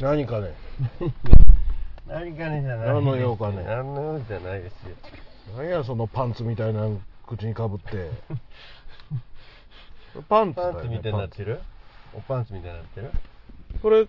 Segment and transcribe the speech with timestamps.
[0.00, 0.54] 何かね。
[2.08, 3.64] 何かねじゃない何の用かね。
[3.64, 4.96] 何の用じゃないですよ。
[5.56, 8.10] 何やそのパンツみたいなの口にかぶって。
[10.28, 11.60] パンツね、パンツみたいになってる？
[12.16, 13.10] おパンツみたいになってる？
[13.82, 14.06] これ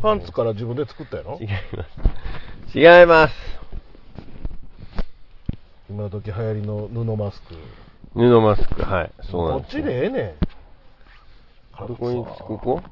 [0.00, 1.38] パンツから自分で作ったやろ？
[1.40, 1.84] 違いま
[2.72, 2.78] す。
[2.78, 3.34] 違います。
[5.90, 7.54] 今時流行りの布マスク。
[8.14, 9.12] 布マスクはい。
[9.30, 11.86] そうなんこっですちでええねん。
[11.86, 12.82] どこにここ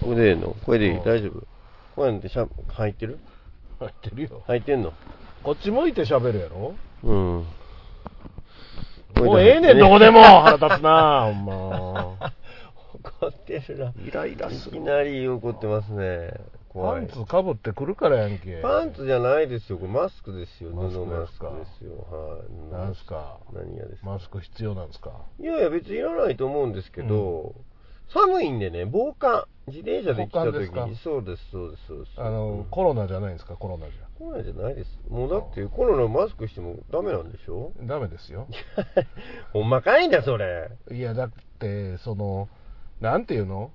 [0.00, 0.54] これでええの？
[0.64, 0.92] これでいい？
[0.92, 1.04] うん。
[1.04, 1.53] 大丈夫？
[1.94, 3.18] これなんてしゃ入ってる？
[3.78, 4.42] 入ってるよ。
[4.46, 4.92] 入ってんの？
[5.42, 6.74] こっち向いて喋るやろ？
[7.02, 7.46] うん。
[9.24, 12.32] もうええねんどこでも腹立つなほんま。
[13.20, 13.92] 怒ってるな。
[14.04, 14.78] イライラする。
[14.78, 16.32] いきなり怒ってますね。
[16.72, 18.60] パンツかぶってくるからやんけ。
[18.60, 19.78] パンツじゃないですよ。
[19.78, 20.70] これマスクですよ。
[20.70, 20.90] 布マ
[21.28, 22.06] スクですよ。
[22.10, 22.72] はい。
[22.72, 23.38] なんすか？
[23.52, 24.06] 何がですか？
[24.08, 25.12] マスク必要なんですか？
[25.38, 27.54] いやいや別にいらないと思うんですけど、
[28.12, 29.44] 寒いんでね防寒。
[29.66, 30.96] 自転車で来た時に。
[30.96, 32.20] そうですそうですそうです。
[32.20, 33.56] あのコロナじゃないんですか？
[33.56, 34.90] コロナじコロナじゃないです。
[35.08, 37.72] もうだってコロナマスクしてもダメなんでしょ？
[37.82, 38.46] ゃダメですよ。
[39.54, 40.70] ほんまかいんだそれ。
[40.92, 42.48] いやだってその
[43.00, 43.70] なんていうの？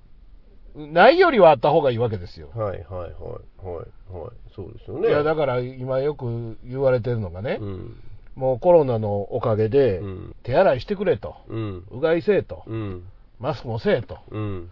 [0.76, 4.34] ないよりはあった方がいいわけですよ、はいはいはいはいはい。
[4.54, 5.08] そうですよね。
[5.08, 7.96] いやだから今よく言われてるのがね、うん。
[8.36, 10.36] もうコロナのおかげでうん。
[10.44, 11.84] 手洗いしてくれと、うん。
[11.90, 13.02] うがいせえと、うん
[13.40, 14.70] マスクもせえとうん。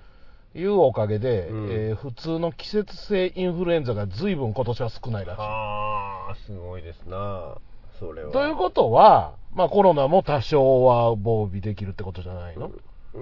[0.55, 1.71] いうおかげで、うん。
[1.71, 5.41] えー普通の季節性インフルエンザが随分今年は少ないらしい。
[5.41, 7.57] ああすごいですな
[7.99, 8.33] それは。
[8.33, 12.71] ということは、まあ、コロナも多少は防備できるってことじゃないの、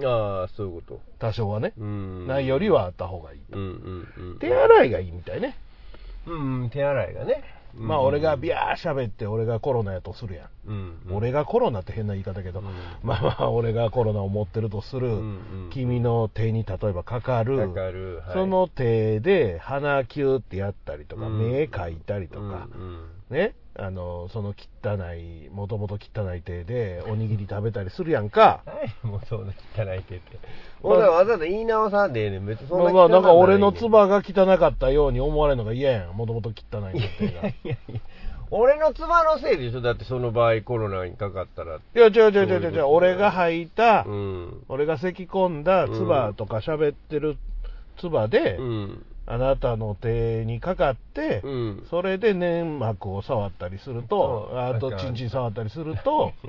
[0.05, 1.01] ああそういうこと。
[1.19, 2.27] 多少はね、うん。
[2.27, 4.39] ないよりはあった方がいいと、うんうんうん。
[4.39, 5.55] 手洗いがいいみたいね、
[6.27, 7.43] うんうん手洗いがね
[7.75, 11.15] まあ俺がビアャー喋って俺がコロナやとするやん、うん。
[11.15, 12.65] 俺がコロナって変な言い方やけど、うん。
[13.03, 15.19] まあまあ俺がコロナを持ってるとする、うんう
[15.67, 17.57] ん君の手に例えばかかる。
[17.57, 18.21] かかる。
[18.25, 18.33] はい。
[18.33, 21.39] その手で鼻キューってやったりとか、うん。
[21.51, 28.73] 目描いたりとか、うんうんね、あのその汚い、もともと汚い手でおにぎり食べたりするやんか、は
[29.03, 30.39] い、もうそんな汚い手って。
[30.81, 32.45] わざわざ言い直さんでええねん。
[32.45, 36.53] 別にそんな汚いまあまあ、なんか俺のば唾が汚かったように思われるのが嫌やん、もともと汚
[36.89, 37.31] い手が。
[37.31, 37.99] いやいやいや
[38.49, 39.81] 俺の唾のせいでしょ？
[39.81, 41.75] だってその場合コロナにかかったら。
[41.75, 44.63] いや、違う違う違う違う違う、俺が吐いた、うん。
[44.69, 47.35] 俺が咳き込んだ唾とか喋ってる
[47.97, 49.05] 唾で、うん。
[49.29, 51.83] あなたの手にかかって、うん。
[51.89, 56.31] それで粘膜を触ったりすると、あとチンチン触ったりすると、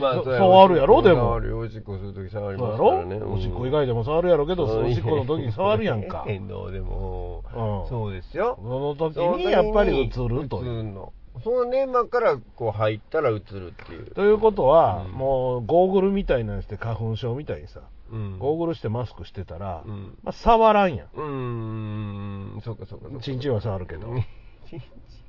[0.00, 1.40] まあ、触るやろ、でも触。
[1.40, 3.16] るよおしっこするとき触りますからね。
[3.16, 6.24] おしっこ以外でも触るやろうけど、おしっこの時に触るやんか。
[6.28, 8.58] ええのでも、うんそうですよ。
[8.62, 10.82] その時その時にやっぱり映ると映いう。
[10.82, 11.12] るの。
[11.44, 13.40] その粘膜からこう入ったら映るっ
[13.86, 14.06] ていう。
[14.14, 21.08] ということは、うんもうゴーグルみたいなんして花粉症みたいにさ、うんゴーグルしてマスクしてたら、うんまあ、触らんやん。
[21.14, 23.24] うーん、そうかそうかそうか。
[23.24, 24.06] チンチンは触るけど。
[24.68, 24.86] チンチ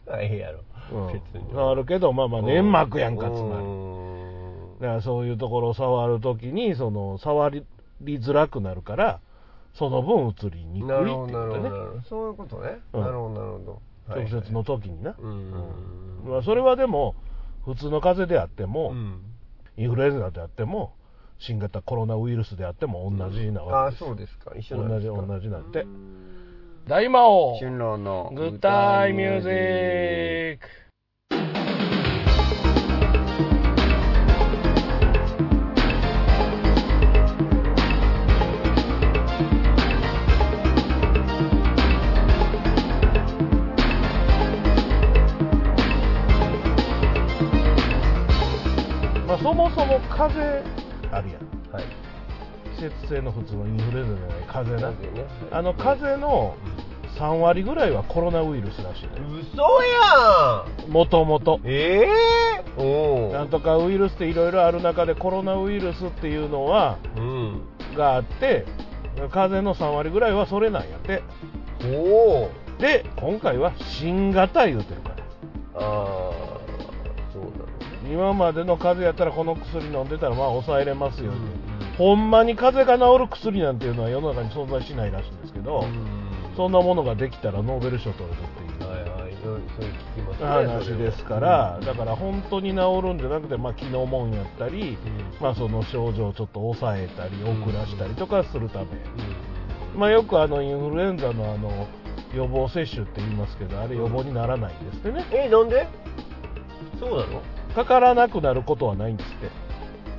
[0.07, 0.63] ンはええやろ。
[0.91, 1.51] うん別に。
[1.51, 3.65] 触るけど、まあまあ粘膜やんか、つまり。
[3.65, 4.81] り。
[4.81, 7.65] だからそういうところを触るときに、その、触り
[8.01, 9.19] づらくなるから、
[9.73, 11.69] その分映りにくいってなるほど、いうことねなるほど。
[11.69, 12.01] なるほど。
[12.03, 12.79] そういうことね。
[12.93, 13.81] うんなるほど、なるほど。
[14.07, 15.15] はい直接の時にな。
[15.19, 16.21] うん。
[16.25, 17.15] まあ、それはでも、
[17.65, 19.21] 普通の風邪であっても、うん。
[19.77, 20.93] インフルエンザであっても、
[21.39, 24.03] 新型コロナウイルスであっても同じなああ、わけです。
[24.05, 24.53] そうですか。
[24.55, 25.15] 一緒なんですか。
[25.15, 26.17] 同じ同じなんてうん
[26.87, 30.67] 大魔王春郎のグッタイミュージック
[49.27, 51.73] まあそもそも風邪あるやん。
[51.73, 51.83] はい。
[52.75, 54.37] 季節性の普通のインフルエンザじゃない。
[54.47, 55.25] 風邪ななんでね。
[55.51, 56.55] あの風邪の
[57.15, 59.09] 3割ぐらいはコロナウイルスらしいね。
[59.41, 60.91] 嘘やん。
[60.91, 62.81] もともとええ？
[62.81, 67.61] おおなんとかウイルスっていろいろある中でコロナウイルスっていうのはうん。
[67.95, 68.65] があって
[69.31, 71.23] 風邪の3割ぐらいはそれなんやって。
[71.83, 71.87] お
[72.43, 75.15] おで今回は新型言うてるから。
[75.79, 76.56] ああ
[78.11, 81.67] 今までの風邪やったらこの薬飲んでたらまあ抑えれますよ、うん
[81.97, 85.83] ほんまに風邪が治る薬なんていうのは世の中に存在しないらしいんですけど、
[86.55, 89.01] そんなものができたらノーベル賞取れるっていうはい。
[89.01, 89.61] はいそ聞
[90.13, 91.85] きますね話ですから、うん。
[91.87, 94.97] だから本当に治るんじゃなくて、まあ、気のもんやったり、うん
[95.41, 98.85] まあ、その症状をちょっと抑えたりうん遅らしたりとかするため、
[99.95, 99.99] うん。
[99.99, 101.87] まあ、よくあのインフルエンザのあの
[102.35, 105.25] 予防接種って言いますけどあれ予防にならないんですってね。
[105.31, 105.87] えなんで？
[106.99, 107.41] そうなの？
[107.77, 109.49] かからなくなることはないんですって。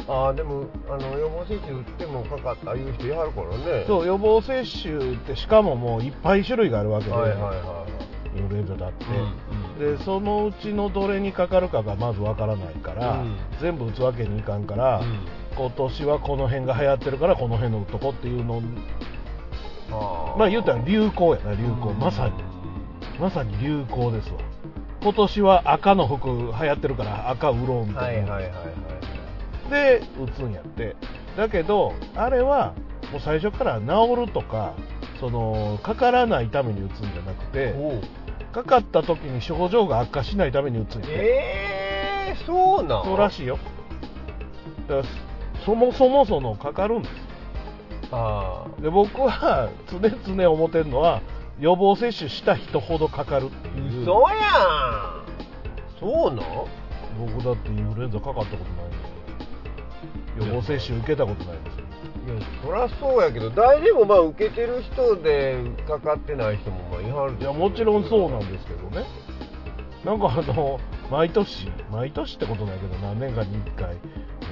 [0.09, 3.85] ああでもあの予防接種打ってもかかったいう人いはるからね。
[3.89, 7.85] そう予防接種ってしかももういっぱい種類があるわけで、はいはいは
[8.37, 13.37] インフルエンザだって、うんうんでそのうちのどれにかかるかがまずわからないから、うん。
[13.61, 15.19] 全部打つわけにいかんから、うん。
[15.57, 18.63] 今年はこの辺が流行ってるからこの辺の打っとこっていうの。
[19.91, 22.35] まあ言うたら流行やな流行、まさに。
[23.19, 24.39] まさに流行ですわ
[25.01, 28.65] 今年は赤の服流行ってるから赤売ろうみたいな、はいはいはいは
[29.69, 29.71] い。
[29.71, 30.97] で打つんやって。
[31.37, 32.75] だけどあれは
[33.13, 34.75] もう最初から治るとか
[35.21, 37.75] そのかからないために打つんじゃなくて
[38.53, 41.13] かかった時に症状が悪化しないために打つんやて。
[41.13, 43.05] えー、そうなん？
[43.05, 43.59] そうらしいよ。
[44.89, 45.09] だから
[45.65, 47.15] そもそもそのかかるんです。
[48.11, 51.21] ああで僕は常々思ってるのは
[51.61, 54.03] 予防接種した人ほどかかるっていう。
[54.03, 55.25] 嘘やん。
[55.99, 56.45] そうなん？
[57.35, 60.45] 僕だってインフルエンザかかったことないで。
[60.45, 61.79] す予防接種受けたことないです。
[61.79, 64.05] いやそりゃそうやけど大丈夫？
[64.07, 65.57] まあ受けてる人で
[65.89, 69.05] かかってない人もまあいはるいやもちろんそうなんですけどね。
[70.05, 70.79] なんかあの
[71.11, 73.97] 毎年毎年ってことないけど何年かに1回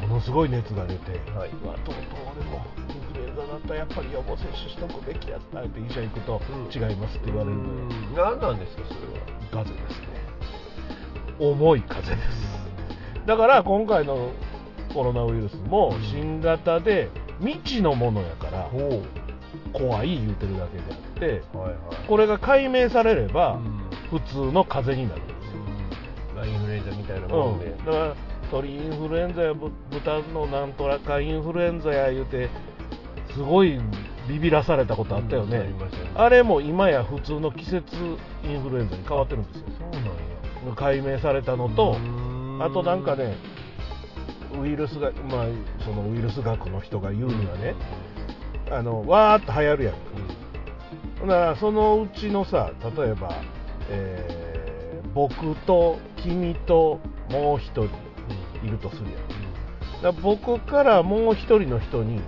[0.08, 1.50] ものすごい熱が出て、はい。
[1.50, 2.04] うわとうとう
[2.36, 2.64] 俺も
[3.42, 6.88] だったらやっぱり予防接種しとくべきやったって医者行くと、うん。
[6.88, 7.68] 違いますって言われるのよ。
[7.70, 8.14] うん。
[8.14, 9.26] 何なんですかそれは。
[9.50, 10.06] 風邪ですね。
[11.38, 13.26] 重い風邪です。
[13.26, 14.30] だから今回の
[14.94, 16.02] コロナウイルスもうん。
[16.02, 17.10] 新型で
[17.40, 18.70] 未知のものやから
[19.72, 21.76] 怖い言うてるだけであってはいはい。
[22.08, 23.86] これが解明されればうん。
[24.18, 25.60] 普通の風邪になるんですよ、
[26.36, 27.58] まあインフルエンザみたいなうん、もん。
[27.58, 28.14] で、だから
[28.50, 32.48] 鳥インフルエンザやぶ豚のなんとかインフルエンザや言うて
[33.36, 33.78] すごい
[34.28, 37.84] ビビらされたことあったよね、うんあねあれも今や普通の季節
[38.42, 39.66] インフルエンザに変わってるんですよ。
[39.78, 40.10] そうなんや。
[40.74, 42.58] 解明されたのと、うん。
[42.62, 43.36] あとなんかね
[44.60, 45.46] ウイルスが、まあ、
[45.84, 47.74] そのウイルス学の人が言うにはね、
[48.70, 49.94] あのわーっと流行るやん。
[49.94, 50.00] か
[51.20, 53.30] だからそのうちのさ例えば、
[53.90, 54.46] えー
[55.16, 57.00] 僕と君と
[57.30, 57.84] もう一人
[58.62, 59.14] いるとするやん。
[59.14, 59.26] だか
[60.02, 62.20] ら僕からもう一人の人に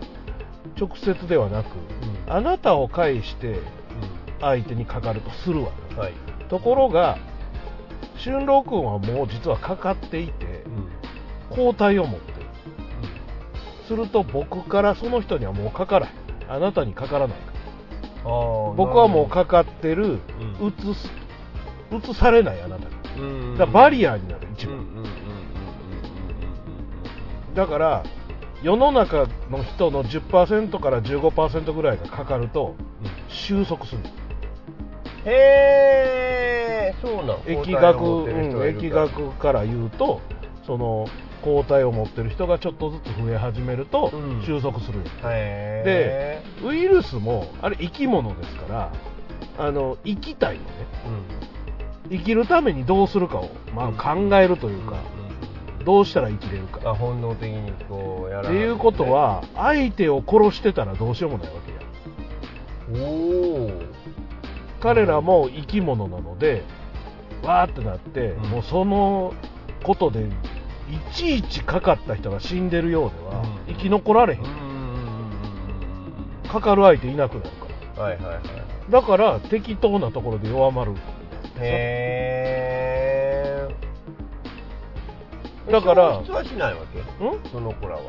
[0.77, 1.67] 直接ではなく、
[2.27, 2.33] うん。
[2.33, 3.61] あなたを介して
[4.41, 5.71] 相手にかかるとするわ。
[5.93, 6.13] うんはい、
[6.49, 7.19] ところが
[8.17, 10.65] 俊郎君はもう実はかかっていて
[11.51, 12.39] 抗体を持ってる
[13.87, 16.13] すると僕からその人にはもうかからへん。
[16.51, 17.39] あなたにかからない。
[17.39, 17.53] か
[18.25, 18.31] ら
[18.77, 20.19] 僕はもうかかってる、
[20.61, 20.73] うん。
[20.95, 21.11] す
[21.91, 22.95] うつされないあなたに。
[23.21, 25.07] うんだからバリアになる一番、うんうんうんうんう
[27.53, 27.55] ん。
[27.55, 28.05] だから
[28.63, 32.75] 世の中の人の10%から15%ぐらいがかかると
[33.29, 34.01] 収束する
[35.25, 37.39] へえそうなん。
[37.39, 40.21] 疫学、うん、疫学から言うと
[40.67, 41.07] その
[41.43, 44.43] 抗体を持ってる人がちょっとずつ増え始めるとうん。
[44.45, 48.93] 収束するんよへでウイルスもあれ生き物ですから
[49.57, 50.71] あの生きたいのね。
[51.05, 52.19] えうん。
[52.19, 54.97] 生きるためにどうするかを、まあ、考えるというか、
[55.89, 56.91] どうしたら生きれるか。
[56.91, 63.07] あ本能的にこうやらっていうことは相手を殺してたらどうしようもないわけや。
[63.07, 63.09] お
[63.69, 63.71] お
[64.81, 66.63] 彼らも生き物なので
[67.43, 68.51] わーってなって、うん。
[68.51, 69.33] もうその
[69.83, 73.75] ことでいちいちかかった人が死んでるようでは、うん。
[73.75, 74.43] 生き残られへん、
[76.51, 78.35] かかる相手いなくなるかうんはいはいはい。
[78.93, 80.93] らだから適当なところで弱まる。
[81.57, 82.58] へ
[85.71, 87.01] だから消しないわけ？
[87.25, 87.51] うん？
[87.51, 88.03] その子らは。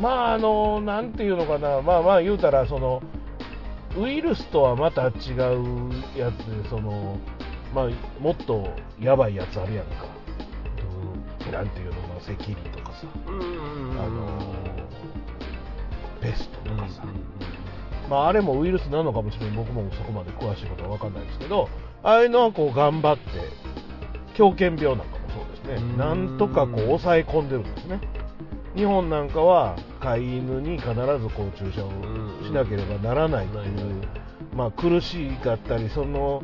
[0.00, 1.82] まああのなんていうのかな。
[1.82, 3.02] まあまあ言うたらその
[3.98, 5.12] ウイルスとはまた違う
[6.16, 7.18] やつでその
[7.74, 7.88] まあ
[8.20, 8.68] もっと
[9.00, 10.06] やばいやつあるやんか。
[11.50, 13.06] なんていうのまあ赤痢とかさ。
[13.26, 14.28] うんうんあの
[16.22, 17.02] ペストとかさ、
[18.08, 21.68] まあ、あれもウイルスなのかもしれない僕もそこまで詳しいことは分かんないですけど
[22.04, 23.22] ああいうのはこう頑張って
[24.34, 25.18] 狂犬病なんか
[25.66, 28.00] ねうんなんとかこう抑え込んでるんですね。
[28.74, 31.90] 日本なんかは飼い犬に必ずこう注射を
[32.42, 33.72] しなければならないってないいう。
[34.54, 36.42] まあ、苦しかったりその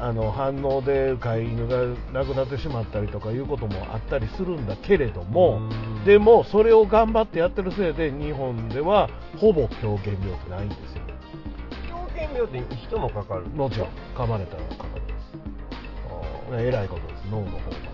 [0.00, 1.78] あの反応で飼い犬が
[2.12, 5.60] 亡くなってしまったりとかいうこともあったりするんだけれども
[5.96, 6.04] うん。
[6.04, 9.08] でもそれを頑張ってやってるせいで日本では
[9.38, 11.02] ほぼ狂犬病ってないんですよ。
[11.88, 13.46] 狂犬病って人もかかる？
[13.46, 13.88] もちろん。
[14.14, 15.34] 噛まれたらかかります。
[16.58, 17.24] えらいことです。
[17.30, 17.93] 脳の方まで来たりして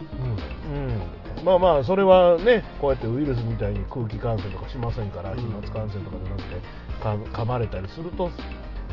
[0.00, 0.76] うん。
[0.76, 5.38] うんまあまあそれはねこうやってウイルスみたいに空気感染とかしませんからうん。
[5.38, 6.60] 飛沫感染とかじゃなくて
[7.02, 8.30] か噛まれたりすると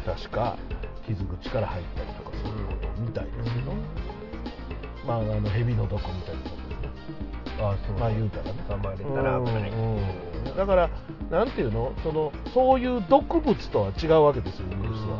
[0.06, 0.58] 確か
[1.06, 3.74] 傷口から入ったりとかすることみたいですけど、
[5.06, 6.90] まああの蛇の毒みたいなことですね。
[7.60, 7.98] あそう。
[7.98, 8.52] まあ言うたらね。
[8.70, 9.70] 噛まれたら危ない。
[9.72, 9.98] うん。
[9.98, 10.90] うんだから
[11.30, 11.94] なんていうの？
[12.02, 15.20] そのそういう毒物とは違うわけですよウイルスは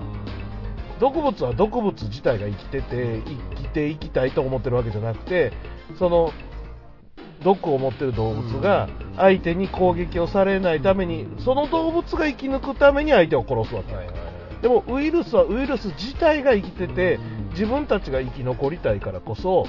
[1.00, 3.22] 毒物は毒物自体が生きてて
[3.56, 5.54] 生きていきたいと思ってるわけじゃなくて
[5.98, 6.32] その
[7.44, 14.28] 毒を持ってる動物が相手に攻撃をされないためにその動物が生き抜くために相手を殺すわけ、はい
[14.62, 17.20] でもウイルスはウイルス自体が生きてて
[17.52, 19.68] 自分たちが生き残りたいからこそ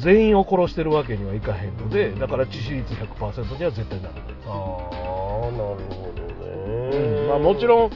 [0.00, 7.28] 全員を殺してるわけにはいかへんのでだから致死率100%には絶対ならない、ああなるほどね、うん。
[7.28, 7.90] まあ、もちろん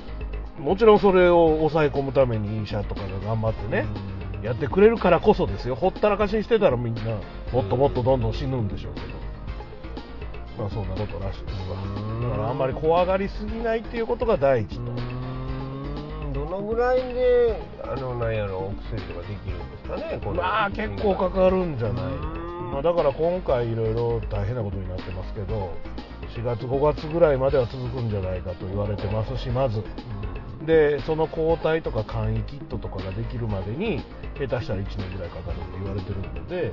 [0.58, 3.86] もちろんそれを抑え込むために医者とかが頑張ってね、
[4.42, 5.74] やってくれるからこそですよ。
[5.74, 7.02] ほったらかしにしてたらみんな
[7.52, 9.06] もっともっとどんどん死ぬんでしょうけど。
[10.58, 11.42] まあそんなことらしい。
[11.44, 11.76] ですわ
[12.22, 14.92] だからあんまり怖がりすぎないっていうことが第一と、
[16.32, 20.42] どのぐらいであのなんやろお薬とかできるんですかねこの。
[20.42, 22.72] まあ結構かかるんじゃない、うん。
[22.72, 25.72] まあ、だから今回いろいろ大変なことになってますけど
[26.36, 29.82] 4月5月ぐらいまでは続くんじゃないかと言われてますしまず
[30.66, 34.02] でその抗体とか簡易キットとかができるまでに
[34.36, 36.72] 下手したら1年ぐらいかかるって言われてるので、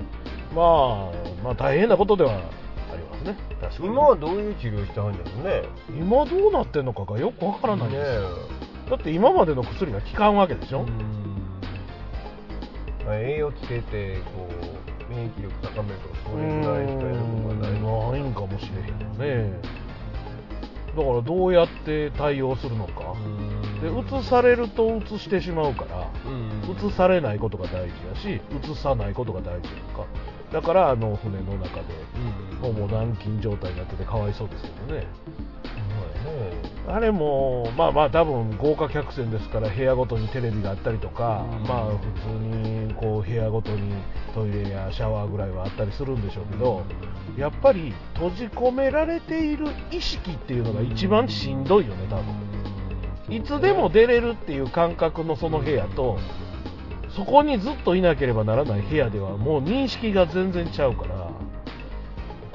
[0.55, 3.37] まあ、まあ大変なことではありますね。
[3.61, 5.63] 確かに今はどういう治療してはんねんね。
[5.89, 8.13] 今どうなってんのかがよくわからないんです。
[8.13, 10.85] よ、ねだって今までの薬が効かんわけでしょ、
[13.03, 17.71] まあ、栄養つけてこう免疫力高めるとかそれぐらいしかやることがない。
[17.71, 18.11] うん。
[18.11, 19.59] ないんかもしれへんよね。
[20.95, 23.15] だからどうやって対応するのか
[23.81, 26.09] で移されると移してしまうから
[26.87, 28.41] 移されないことが大事だし
[28.71, 30.05] 移さないことが大事やんか。
[30.51, 31.83] だからあの船の中で
[32.61, 35.07] もうもう軟禁状態になっててかわいそうですけどね
[36.87, 42.27] あれもまあまあ多分豪華客船ですから部屋ごとにテレビがあったりとか、うんまあ普通
[42.57, 43.93] にこう部屋ごとに
[44.33, 46.83] トイレやシャワーぐらいはあったりするんでしょうけど、
[47.37, 52.25] やっぱり閉じ込められている意識っていうのが一番しんどいよね多分
[53.29, 56.19] いつでも出れるっていう感覚のその部屋と
[57.15, 61.31] そこにずっといなければならない部屋ではもう認識が全然ちゃうから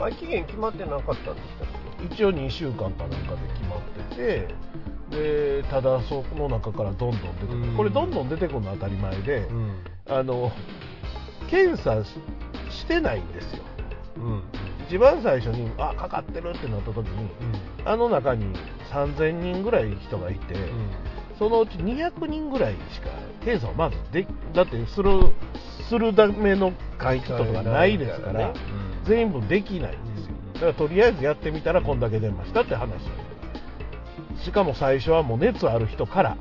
[0.07, 1.69] あ期限決まってなかったんでしたっ
[2.12, 4.55] 一応2週間かなんかで決まってて
[5.11, 7.71] でただその中からどんどん出てくうん。
[7.73, 9.47] るこれどんどん出てくるのは当たり前で、
[10.07, 10.53] けあの
[11.50, 12.11] 検査し
[12.71, 13.65] してないんですよ。
[14.19, 14.43] うん
[14.91, 17.31] 一番最初にあかかってるってなった時に
[17.85, 18.53] あの中に
[18.91, 20.57] 3000人ぐらい人がいて、
[21.39, 23.09] そのうち200人ぐらいしか
[23.45, 25.33] 検査をまずでだってする
[25.89, 28.53] するための簡易キットとかないですから、
[29.07, 30.35] 全部できないんですよ。
[30.55, 33.01] だからとりあえずやってみたらこんだけ出ましたって話
[34.43, 36.37] しかも最初はもう熱ある人から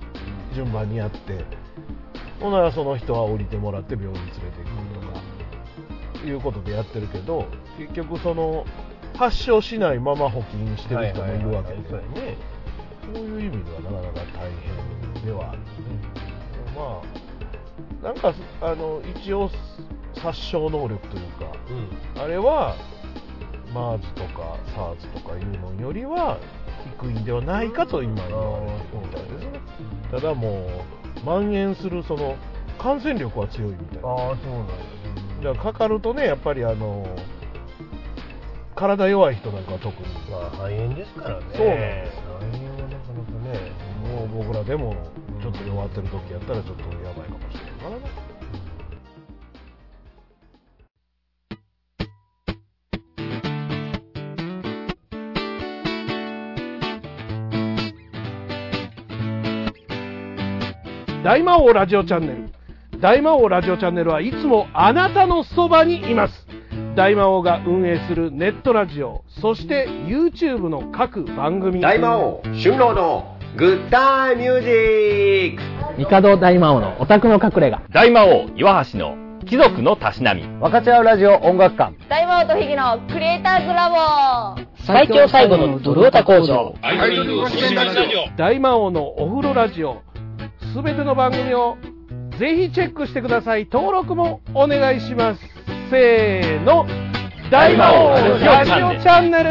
[0.56, 1.46] 順番にやって
[2.40, 4.69] ほんならその人は降りてもらって病院に連れて
[6.26, 7.46] いうことでやってるけど
[7.78, 8.66] 結局その
[9.16, 12.38] 発症しないまま補菌してる人もいるわけで、はいはいはいそうやね
[13.14, 14.52] そういう意味ではなかなか大
[15.14, 15.60] 変ではある
[16.76, 19.50] まあなんかあの一応
[20.16, 21.52] 殺傷能力というか
[22.24, 22.76] あれは
[23.74, 26.38] MERS とか SARS とかいうのよりは
[27.02, 29.02] 低いんではないかと今言われてる。
[29.02, 29.60] みたいですね
[30.12, 32.36] ただもう蔓延するその
[32.78, 34.10] 感染力は強いみたいな。
[34.10, 34.99] ああそうなんや
[35.44, 37.06] だからかかるとねやっぱりあの
[38.76, 40.08] 体弱い人なんかは特に。
[40.30, 41.46] まあ肺炎ですからね。
[41.54, 42.18] そうなんです。
[42.18, 43.72] 肺炎はなかなかね。
[44.10, 44.96] もう僕らでも
[45.42, 47.70] ちょっと弱ってる時やったらちょっとやばいかもしれな。
[47.70, 48.02] いからね
[61.24, 62.49] 大魔王ラジオチャンネル
[63.02, 66.46] 大魔王ラジオチャンネルはいつもあなたのそばにいます。
[66.98, 71.80] 大魔王が運営するネットラジオそして YouTube の各番組。
[71.80, 75.58] 大魔王春郎のグッタイミュージッ
[75.96, 76.10] ク。
[76.10, 77.82] 帝大魔王のオタクの隠れ家。
[77.94, 79.16] 大魔王岩橋の
[79.46, 80.42] 貴族のたしなみ。
[80.60, 81.96] 分かち合うラジオ音楽館。
[82.10, 84.62] 大魔王とヒゲのクリエイターズラボ。
[84.86, 86.76] 最強最後のドルオタ工場。
[88.36, 90.02] 大魔王のお風呂ラジオ。
[90.74, 91.78] すべての番組を
[92.40, 93.68] ぜひチェックしてください。
[93.70, 95.42] 登録もお願いします。
[95.90, 96.88] せーの。
[97.52, 98.12] 大魔王。
[98.12, 99.50] ラジオチャンネル。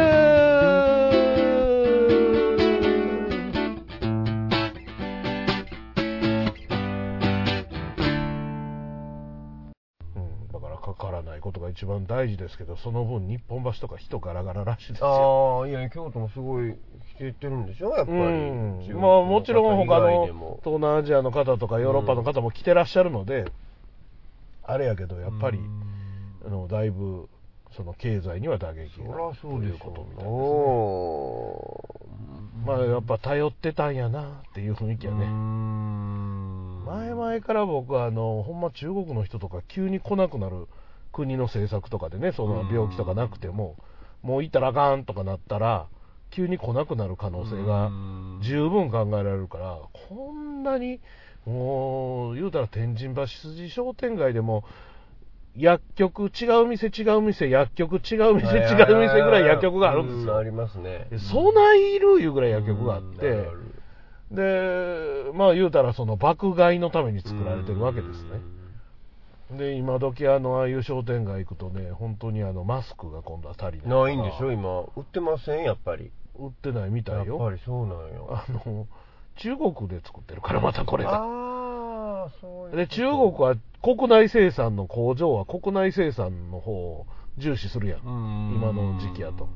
[10.15, 15.59] うんだからかからないことが一番大事ですけどその分日本橋とか人ガラガラらしいですよ。
[15.61, 16.75] ああいや京都もすごい
[17.19, 17.89] 来ていってるんでしょ？
[17.89, 18.79] やっぱり、うん。
[19.01, 23.51] まあもちろん他の東南アジアの方とかヨーロッパの方も来てらっしゃるので、
[24.63, 25.59] あれやけどやっぱり、
[26.45, 27.27] あのだいぶ
[27.75, 30.29] その経済には打撃そがらそうでしということみたいですね。
[30.29, 31.99] ょ
[32.65, 35.15] まあやっぱ頼ってたんやなっていう雰囲気やう。
[35.15, 36.85] ね、ん。
[36.85, 40.67] 前々から僕はあのほんま中国の人とか急に来なくなる
[41.11, 43.75] 国の政策とかでねその病気とかなくても
[44.21, 45.87] もう行ったらあかんとかなったら
[46.31, 47.91] 急に来なくなる可能性が
[48.41, 49.77] 十分考えられるから
[50.09, 50.99] こんなに
[51.45, 54.63] もう言うたら天神橋筋商店街でも
[55.57, 61.07] 薬局違う店違う店薬局違う店違う店ぐらい薬局があるんですようありますね。
[61.09, 63.47] でそないいるいうぐらい薬局があって、
[64.31, 69.57] で、まあ言うたらその爆買いのために作られてるわけですね。
[69.57, 73.89] で、今時あの、ああいう商店街行くとね、本当にあの、マスクが今度は足りない。
[73.89, 74.81] ないんでしょ、今。
[74.95, 75.63] 売ってません？
[75.63, 76.11] やっぱり。
[76.47, 77.37] 売ってないみたいよ。
[77.37, 78.27] やっぱりそうなんよ。
[78.31, 78.87] あの、
[79.37, 81.15] 中国で作ってるからまたこれが。
[81.15, 82.75] ああ、そう。
[82.75, 87.99] で、中国は国内生産の工場は国内生産の方を重視するやん。
[88.01, 89.47] うん今の時期やと。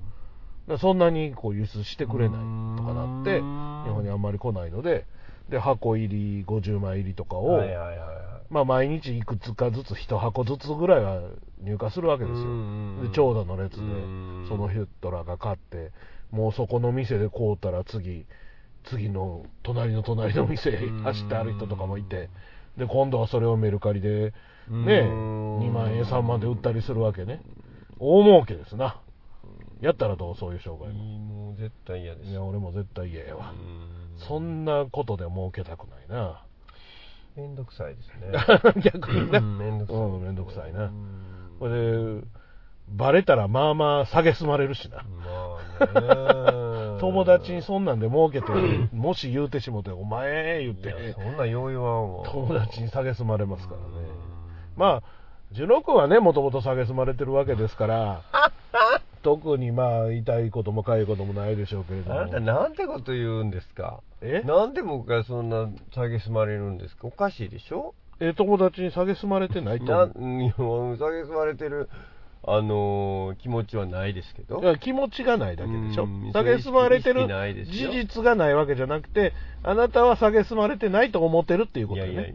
[0.78, 2.40] そんなにこう輸出してくれない
[2.78, 3.42] とかなって、日
[3.90, 5.06] 本にあんまり来ないので、
[5.50, 8.08] で、箱入り、50枚入りとかを、はいはいはいはい。
[8.50, 11.22] まあ毎日いくつかずつ、1箱ずつぐらいは
[11.62, 12.48] 入荷するわけですよ。
[13.04, 15.92] で、長蛇の列でうん、そのヒュットラが買って、
[16.34, 18.26] もうそこの店で買うたら次、
[18.86, 22.30] 次の隣の隣の店へ走ってある人とかもいて、
[22.76, 24.34] で、今度はそれをメルカリで、
[24.68, 27.42] ね、うん2万円、3万で売ったりするわけね。
[28.00, 29.00] 大儲けですな。
[29.80, 31.04] やったらどうそういう商売も。
[31.04, 32.32] もう絶対嫌です。
[32.32, 33.52] いや、俺も絶対嫌やわ。
[33.52, 36.44] うんそんなことで儲けたくないな。
[37.36, 38.82] めんどくさいですね。
[38.82, 39.38] 逆にね。
[39.38, 40.02] うんめんどくさい。
[40.02, 42.28] うんめんどくさいなうんこれで、
[42.90, 44.98] バレたらまあまあ下げすまれるしな。
[44.98, 45.53] まあね。
[47.00, 48.52] 友達にそんなんで儲けて、
[48.94, 51.14] もし言うてしもて、お前言って。
[51.14, 52.30] そ、んな余裕はもう。
[52.32, 53.86] 友達に下げすまれますからね。
[54.78, 55.04] まあ、
[55.52, 58.22] ジュノ君はね、もともと下げすまれてるわけですから、
[59.22, 62.46] 特にまあ、痛いこともかゆいこともないでしょうけれどあなたも。
[62.46, 64.00] なんてこと言うんですか？
[64.22, 64.42] え？
[64.46, 67.08] なんで僕がそんな蔑まれるんですか？
[67.08, 67.94] おかしいでしょ？
[68.20, 70.20] え、友達に下げすまれてないとな思う。
[70.22, 70.48] ん
[70.98, 71.90] 蔑まれてる、
[72.46, 74.62] あのー気持ちはないですけど。
[74.62, 76.32] いや気持ちがないだけでしょうん。
[76.34, 82.30] 下げすまれてる事よ実がないわけじゃなくて、あなたは下げすまれてないと思ってるっていうことよいやいや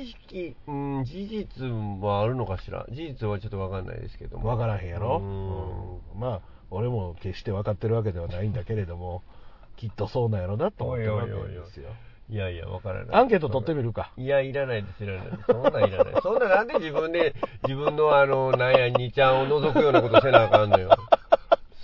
[0.00, 1.64] 意識、うん、事実
[2.00, 2.86] はあるのかしら。
[2.90, 4.48] 事実はちょっとわかんないですけども。
[4.48, 9.22] わからへんやろ、うんうんまあ、俺も決して分かってるわけではないんだけれども、
[9.76, 11.90] きっとそうなんやろなと思ってるわけですよ。
[11.90, 11.92] い
[12.30, 13.16] やいや、わからない。
[13.16, 14.12] アンケート取ってみるか。
[14.16, 15.44] いや、いらないです、いらないです。
[15.46, 16.22] そんなんいらない。
[16.22, 17.34] そんななんで自分で、
[17.64, 20.90] 自分のあの、なんや、2ちゃんを覗くようなことせなあかんのよ。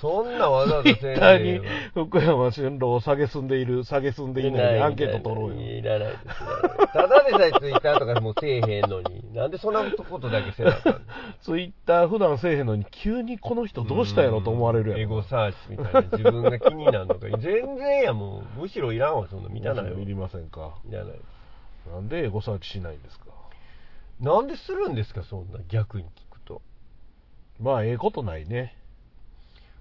[0.00, 1.60] そんなわざわざせんに
[1.94, 5.60] 福山春郎を下げすんでいる、下げすんでいないでアンケート取ろうよ。
[5.60, 6.24] いらないです。
[6.92, 10.98] ただでさえツイッターとかもうせえへんのに、なんでそんなことだけせなあかんの？
[11.42, 15.02] ツイッター普段せえへんのに、急にこの人どうしたやろと思われるやろ。
[15.02, 16.00] エゴサーチみたいな。
[16.02, 17.26] 自分が気になるのか。
[17.38, 18.60] 全然や、もう。
[18.60, 19.98] むしろいらんわ、そんな見たないよ。
[19.98, 20.74] いりませんか？
[20.88, 21.20] いらない。
[21.92, 23.26] なんでエゴサーチしないんですか？
[24.20, 26.62] なんでするんですか、そんな逆に聞くと。
[27.60, 28.74] まあ、ええことないね。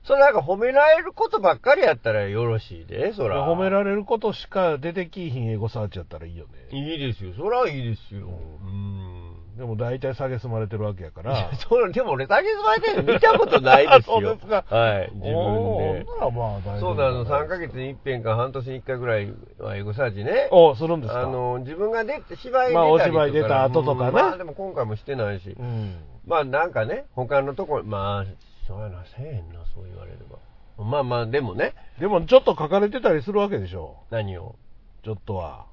[0.09, 3.47] それなんか褒められることばっかりやったらよろしいで、そら。
[3.47, 6.75] 褒められることしか出てきひんエゴサーチやったらいいよね。
[6.75, 7.31] いいですよ。
[7.37, 8.27] そらいいですよ。
[8.27, 9.35] ううん。
[9.55, 11.51] でも大体下げすまれてるわけやから。
[11.69, 14.17] それ、でも俺、竹島先生見たことないですよ。
[14.17, 16.05] あ そうですかはい、自分で。
[16.05, 20.47] ならまあ大丈夫そうなの、3ヶ月に一遍か半年に一回ぐらいはエゴサーチね。
[20.49, 22.79] おするんですかあの、自分が出て、芝居出たりとか。
[22.79, 25.55] まあお芝居出た後とかねうんまあでも今回もしてないし。
[25.59, 25.97] うん。
[26.25, 28.25] まあなんかね、他のところ、まあ、
[28.69, 30.37] そうやな、せえへんな、そう言われれば。
[30.83, 33.97] まあまあ、でもね、でもちょっと書かれてたりするわけでしょ。
[34.11, 34.55] 何を？
[35.03, 35.65] ちょっとは。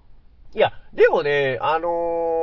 [0.55, 1.89] いや、でもね、あの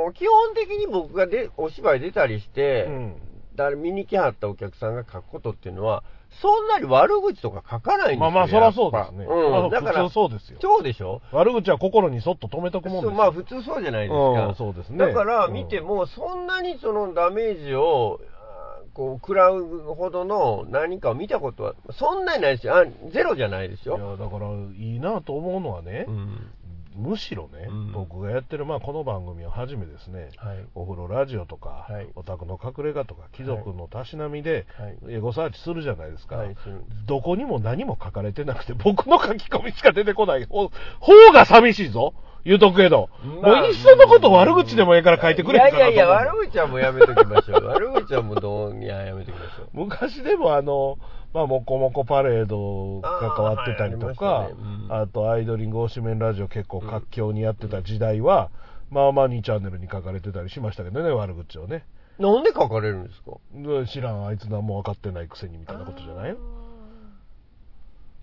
[0.09, 3.15] ー基本的に僕がでお芝居出たりして、うん。
[3.55, 6.03] だから見に来はったお客さんが書くことっていうのは、
[6.41, 8.19] そんなに悪口とか書かないんですよ。
[8.19, 9.23] まあまあ、そらそうですね。
[9.23, 9.65] やっぱうん。
[9.65, 10.59] あだから、普通そうですよ。
[10.61, 11.21] そうでしょ？
[11.31, 13.09] 悪口は心にそっと止めとくもんですよ。
[13.09, 14.55] そうまあ普通そうじゃないですうんか。
[14.57, 18.19] そうですねだからうん見ても、そんなにそのダメージを、
[18.93, 22.75] こう、食らうほどの何かを見たことは、そんなにないですよ。
[22.75, 23.97] あゼロじゃないですよ。
[23.97, 26.51] いや、だから、いいなと思うのはね、うん。
[26.95, 30.65] むしろね、うん僕がやってる、まあ、この番組をはじめですね、はい。
[30.75, 35.15] お風呂ラジオとか、はいお宅の隠れ家とか、貴族のたしなみで、はい。
[35.15, 36.37] エゴサーチするじゃないですか。
[36.37, 36.55] はい。
[37.07, 42.13] どこにも何も書かれてなくて、僕の書き込みしか出てこない方方が寂しいぞ。
[42.45, 43.09] 言うとくけど。
[43.41, 47.65] まあもういっそのこと悪口でもええから書いてくれいやいやいや、悪口はもうやめときましょう。
[47.65, 49.67] 悪口はもうどう、いや、やめときましょう。
[49.73, 50.97] 昔でもあの、
[51.33, 54.55] まあ、もこもこパレード関わってたりとか、はいあね
[54.87, 58.49] うんあとアイドリング推しメンラジオ結構活況にやってた時代は、
[58.91, 61.85] まあまあ2チャンネルに書かれてたりしましたけどね、悪口をね。
[62.19, 63.31] なんで書かれるんですか？
[63.55, 66.29] で知らん、あいつ何も分かってないくせにみたいなことじゃない？
[66.29, 66.37] よ。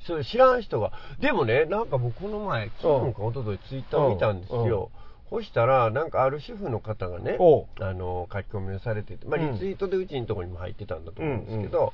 [0.06, 0.92] それ知らん人が。
[1.20, 4.90] でもね、なんか僕この前、昨日か一昨日ツイッターを見たんですよ。
[5.30, 7.38] そしたら、なんかある主婦の方がね、
[7.78, 9.52] あの、書き込みをされてて、まあ、うん。
[9.52, 11.92] リツイートでうちのところにも入ってたんだと思うんですけど、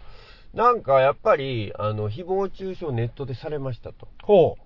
[0.55, 4.09] なんかやっぱり、あの、誹謗中傷ネットでされましたと。
[4.23, 4.57] ほ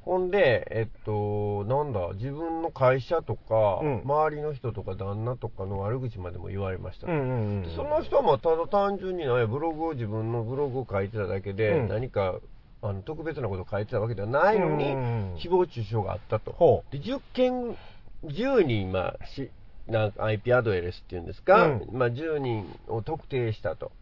[0.00, 4.02] ほんで、えっと、なんだ、自分の会社とか、うん。
[4.04, 7.06] 周りの人とか旦那とかの悪口までも言われました。
[7.06, 11.88] その人もただ単純にね、ブログを自分のブログを書いてただけで、うん。
[11.88, 12.40] 何か
[12.82, 16.52] あの特別なことを書いてたわけではないのに、うんうん誹謗中傷があったと。
[16.52, 17.76] ほで10件、
[18.24, 19.50] 10人、まあ、し
[19.86, 23.92] なんか IP アドレスっていうんですか、うんまあ、10人を特定したと。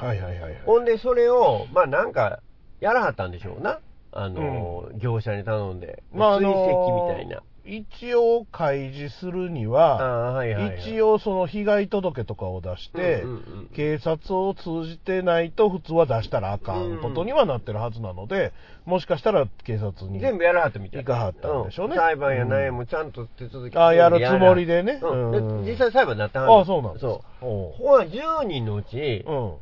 [0.00, 0.04] う。
[0.04, 0.62] はいはいはいはい。
[0.64, 2.40] ほんで、それを、まあなんか、
[2.80, 3.80] やらはったんでしょうな。
[4.12, 7.42] あの、業者に頼んで、まああ追の跡みたいな。
[7.66, 10.80] 一応開示するにあは、あはいはい、はい。
[10.80, 18.52] 一応その被害届とかを出して、うんうんうん警察を通じてないと普通は出したらあかんことにはなってるはずなので、
[18.86, 20.18] もしかしたら警察に。
[20.20, 21.04] 全部やらはったみたい。
[21.04, 21.96] 行かはったんでしょうね。
[21.96, 21.98] ん。
[21.98, 25.00] 裁判や何やもちゃんと手続きあやるつもりでね。
[25.02, 25.30] うん。
[25.32, 25.64] うん。
[25.64, 27.42] で実際裁判になったはあそうなんですそう。
[27.42, 29.54] ほら、10人のうち、うん。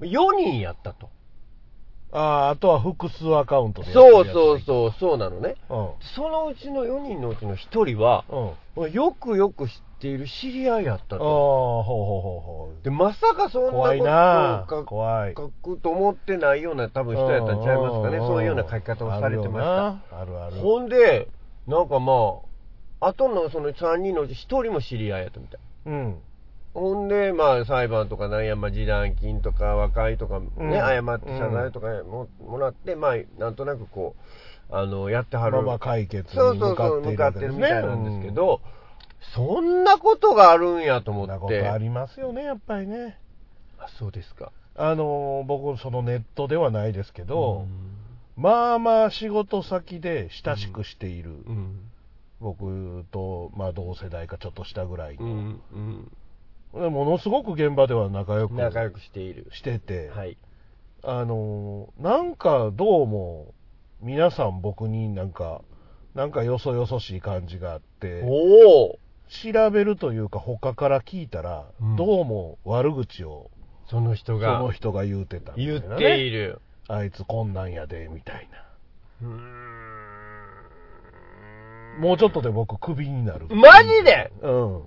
[0.00, 1.08] 4人やったと。
[2.16, 5.56] ああとは複数アカウントそうそうそう、そうなのね。
[5.68, 5.88] うん。
[6.14, 8.24] そのうちの4人のうちの1人は、
[8.76, 8.92] うん。
[8.92, 11.24] よくよく知っている知り合いやったああ、と。
[11.24, 17.16] ほうほうほうほで、まさかそんなこと怖いなを書怖い書くと思ってないような多分う。
[17.16, 18.18] 人やったんちゃいますかね。
[18.18, 20.20] んそういうような書き方をされてました。
[20.20, 20.56] あるある。
[20.56, 21.28] ほんで、
[21.66, 22.38] なんかま
[23.00, 25.60] あ、後のその3人のうち1人も知り合いやったみたい。
[25.86, 26.18] うん。
[26.74, 34.16] ほんで、まあ、裁判とかなんや、まあ、示談金とか和解とかね、うん謝って謝罪とかも,、もらって、まあ、なんとなくこ
[34.70, 35.52] う、あの、やってはる。
[35.52, 38.60] まあまあ解決にそうそうそう、向かってるるわけですねみたいなんですけど、
[39.34, 41.48] そんなことがあるんやと思そんなこ。
[41.48, 43.18] とありますよね、やっぱりね。
[43.78, 44.52] あそうですか。
[44.74, 47.66] あのー僕、そのネットではないですけど、
[48.36, 51.90] まあまあ仕事先で親しくしている、うん。
[52.40, 55.62] 僕と、まあ同世代かちょっと下ぐらいの、うん。
[55.72, 56.12] うん。
[56.74, 59.46] でものすごく現場では仲良く仲良くしている。
[59.52, 60.36] してて、はい。
[61.02, 63.54] あのーなんかどうも、
[64.00, 65.62] 皆さん僕になんか、
[66.14, 73.50] なんかよそよそしい感じがあって、おお調べるというか他から聞いたら、うんどうも悪口を
[73.88, 76.60] その人そがの人が言うてたね、言っている。
[76.88, 79.28] あいつこんなんやで、みたいな。
[79.28, 79.36] うー
[81.98, 83.46] んもうちょっとで僕クビになる。
[83.54, 84.32] マジで？
[84.42, 84.82] うん。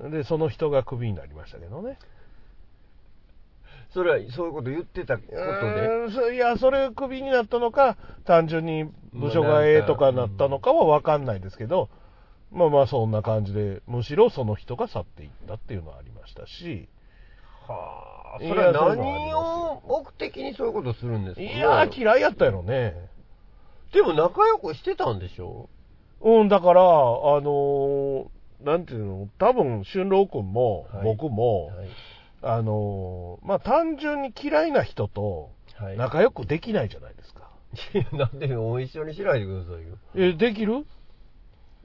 [0.00, 1.98] で、その人がクビになりましたけどね。
[3.90, 5.38] それはそういうこと言ってたことで？
[5.38, 8.84] うんそいや、それクビになったのか、単純に
[9.14, 11.88] 部署がええとかなったのかは分かんないですけど、
[12.52, 16.86] まあまあそんな感じで、むしろその人が去っていったっていうのはありましたし、
[17.66, 21.40] はあ、いそれは何を目的にそういうことするんですか？
[21.40, 22.94] いやー嫌いやったやろね。
[23.94, 25.70] でも仲良くしてたんでしょ？
[26.20, 28.26] うん、だから、あのー
[28.62, 31.88] なんていうの、多分、春郎君も、はい僕も、はい。
[32.40, 35.96] あのーまあ、単純に嫌いな人とはい。
[35.96, 37.50] 仲良くできないじゃないですか。
[37.94, 39.96] いやなんでもう一緒にしないでくださいよ。
[40.14, 40.86] え、できる？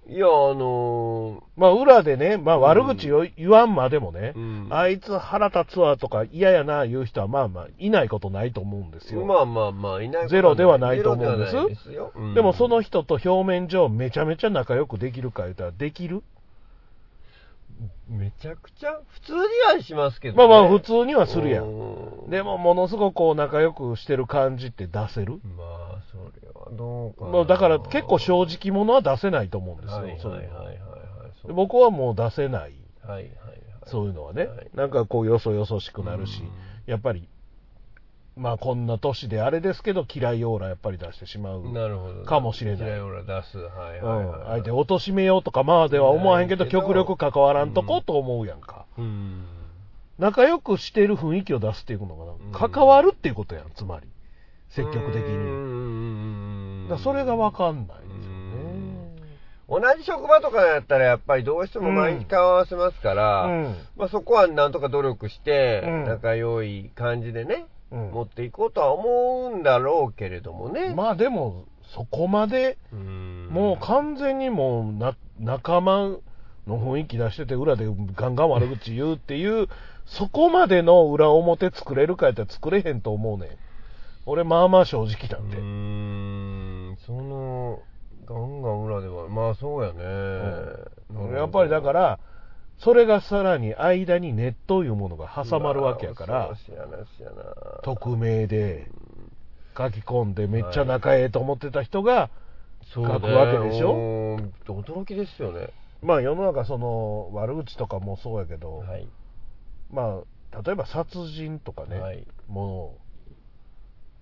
[0.08, 9.26] いや、あのまあ、裏でね、まあ、悪口を言わんまでもね、うんあいつ腹立つわとか嫌やな言う人は、まあまあ、いないことないと思うんですよ。
[9.26, 12.12] まあまあまあ、いないことゼロではないと思うんですゼロではないですよ。
[12.16, 16.22] うんでも、その人と表面上めちゃめちゃ仲良くできるか言ったら、できる？
[18.08, 19.40] めちゃくちゃ、普通に
[19.76, 21.66] はしますけど、まあまあ、普通にはするやん。
[21.66, 25.40] んでも、ものすごくこう仲良くしてる感じって出せる？
[25.44, 27.32] まあ、それはどうかな。
[27.32, 29.98] まあ、だから結構正直者は出せないと思うんですよ。
[29.98, 30.74] はいはいはいはいは
[31.44, 31.48] い。
[31.48, 32.74] で僕はもう出せない。
[33.02, 33.30] はいはいはい。
[33.86, 36.42] そういうのはね、はいなんかこうよそよそしくなるし、
[36.86, 37.28] やっぱり、
[38.36, 41.72] まあこんな年であれですけど、嫌いオーラやっぱり出してしまう。
[41.72, 42.24] なるほど。
[42.24, 43.58] かもしれない嫌いオーラ出す。
[43.60, 44.48] はいうんはいはい。
[44.50, 48.86] 相手を貶めようとかまあでは思わへんけど、極力関わらんとこと思うやんか。
[48.98, 49.46] うん。
[50.18, 52.70] 仲良くしてる雰囲気を出すっていうのかうんな。
[52.70, 54.08] 関わるっていうことやん、つまり。
[54.70, 56.86] 積極的うに。
[56.86, 59.14] んだそれがわかんないですよね。
[59.70, 70.94] 同じ職場とかやったらやっぱりどうしても毎日顔合わせますから、うんまあ、そこはなんとか努力してうん仲良い感じでね、うん持っていこうとは思うんだろうけれどもね。
[70.96, 76.18] まあでも、そこまで、うんもう完全にもうな仲間
[76.66, 79.68] の雰囲気出してて、裏でガンガン悪口言うっていう、
[80.06, 83.50] そこまでの裏表作れるかやったら作れへんと思うねん。
[84.26, 85.58] 俺、まあまあ正直なんで。
[85.58, 85.64] うー
[86.94, 87.80] ん、その、
[88.26, 90.04] ガンガン裏では、まあそうやね。
[91.12, 92.20] うんやっぱりだから、
[92.84, 96.56] それがさらに間にネットいうものが挟まるわけやから
[97.84, 98.88] 匿名で
[99.78, 102.30] 書き込んでめっちゃ仲ええと思ってた人が、
[102.94, 103.20] 書くわ
[103.52, 103.94] けでしょ？
[103.94, 105.70] うん驚きですよね。
[106.02, 109.08] まあ世の中その悪口とかもそうやけど、はい。
[109.90, 110.20] ま
[110.52, 112.28] あ例えば殺人とかね、はい。
[112.48, 113.03] もう、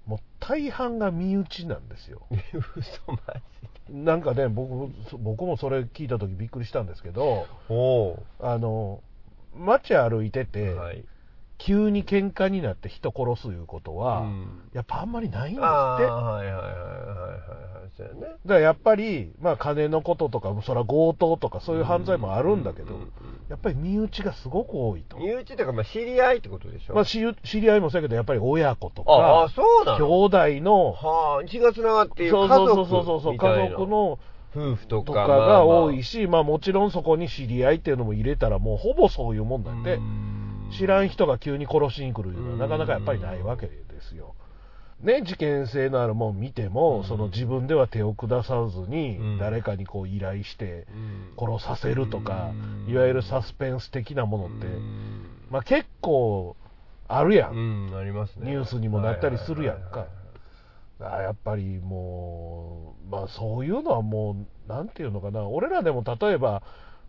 [0.06, 2.22] もう大半が身内なんですよ。
[2.76, 4.04] 嘘マジで。
[4.04, 9.02] なんかね、僕そ僕もそれ聞いた時びっくりしたんですけど、おあの、
[9.56, 11.04] 街歩いてて、はい。
[11.66, 15.66] 急に喧嘩になって人殺すいうことは、うんやっぱあんまりないんですって。
[15.66, 17.92] ああ、だかはいはいはいはいはいはい。
[17.98, 18.36] そうやね。
[18.46, 23.12] らやっぱり、まあ金のこととか、そら強盗とかそういう犯罪もあるんだけど、うんうんうん
[23.50, 25.18] やっぱり身内がすごく多いと。
[25.18, 26.96] 身内っていうか、まあ、知り合いってことでしょ？
[26.96, 30.08] まあ、知知り合いもそうやけど、やっぱり親子とああ、か、そうなの？
[30.08, 34.20] 兄弟の、はあ、血がつながっている家族そうそうそうそう、家族の
[34.56, 40.00] 夫婦とかとかが多いし、まあもちろんそこに知り合いっていうのも入れたら、もうほぼそういうもんなんで、
[40.78, 43.74] 知らん人が急に殺しに来るいうのはなかなかやっぱりないわけで
[44.10, 44.36] すよ。
[45.02, 47.04] ね、事件性のあるもん見ても、うん。
[47.06, 49.38] その自分では手を下さずにうん。
[49.40, 51.58] 誰かにこう依頼してうん。
[51.58, 52.52] 殺させるとか、
[52.86, 52.92] うん。
[52.92, 55.26] いわゆるサスペンス的なものって、うん。
[55.50, 56.56] まあ結構
[57.08, 57.52] あるやん。
[57.52, 58.52] うん、ありますね。
[58.52, 60.06] ニュースにもなったりするやんか。
[61.00, 66.62] あやっぱりもう、まあそういうのはもう、なんていうのかな、俺らでも例えば、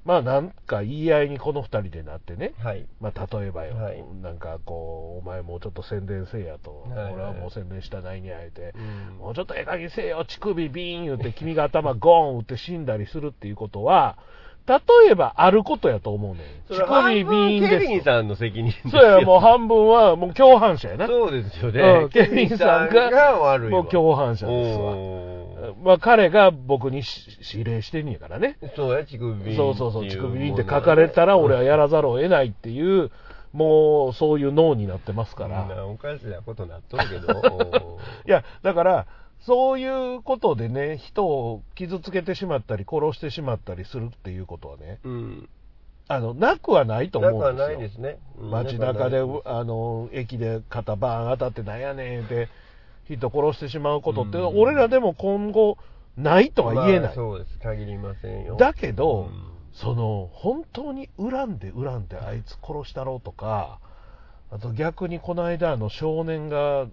[0.05, 2.87] まあなんか言い合いにこの二人でなってね、はい。
[3.01, 14.19] まあ例えばよ、はいなんかこう、お前もうちょっと宣伝せえやと、はいはい俺はもう宣伝したないにあえて、うんもうちょっとええ加減せえよ、乳首ビーン言って、君が頭ゴーン打って死んだりするっていうことは、
[14.67, 14.79] 例
[15.11, 16.45] えばあることやと思うねん。
[16.69, 18.05] そ乳首ビーンケビンです。
[18.05, 21.07] さんの責任そうや、もう半分はもう共犯者やな。
[21.07, 21.81] そうですよね。
[22.05, 23.83] うんケビンさんが悪いわ。
[23.83, 25.32] もう共犯者ですわ。
[25.76, 28.58] うんまあ彼が僕にし指令してんやからね。
[28.76, 33.11] そうや、乳首そうそうそう、乳首って書かれたら俺はやらざるを得ないっていう、
[33.52, 35.66] もうそういう脳になってますから。
[35.66, 37.98] なおかしなことなっとるけど。
[38.26, 39.06] いや、だから、
[39.40, 45.48] そういうことでね、人を傷つけてしまったり、殺してしまったりするっていうことはね、うん。
[46.08, 47.68] あの、なくはないとなくは思うんですよ。
[47.68, 48.18] ないですね。
[48.38, 52.48] うん街中で、あの、駅で肩バーン当たってなんやねんって、
[53.09, 55.79] 人殺してしまうことって、うん俺らでも今後、
[56.17, 57.15] ないとは言えまあない。
[57.15, 57.59] そうです。
[57.59, 58.57] 限りませんよ。
[58.57, 63.79] だけど、うんその、本当に恨んで恨んであいつ殺したろうとか、
[64.51, 66.87] あと逆にこの間、あの少年が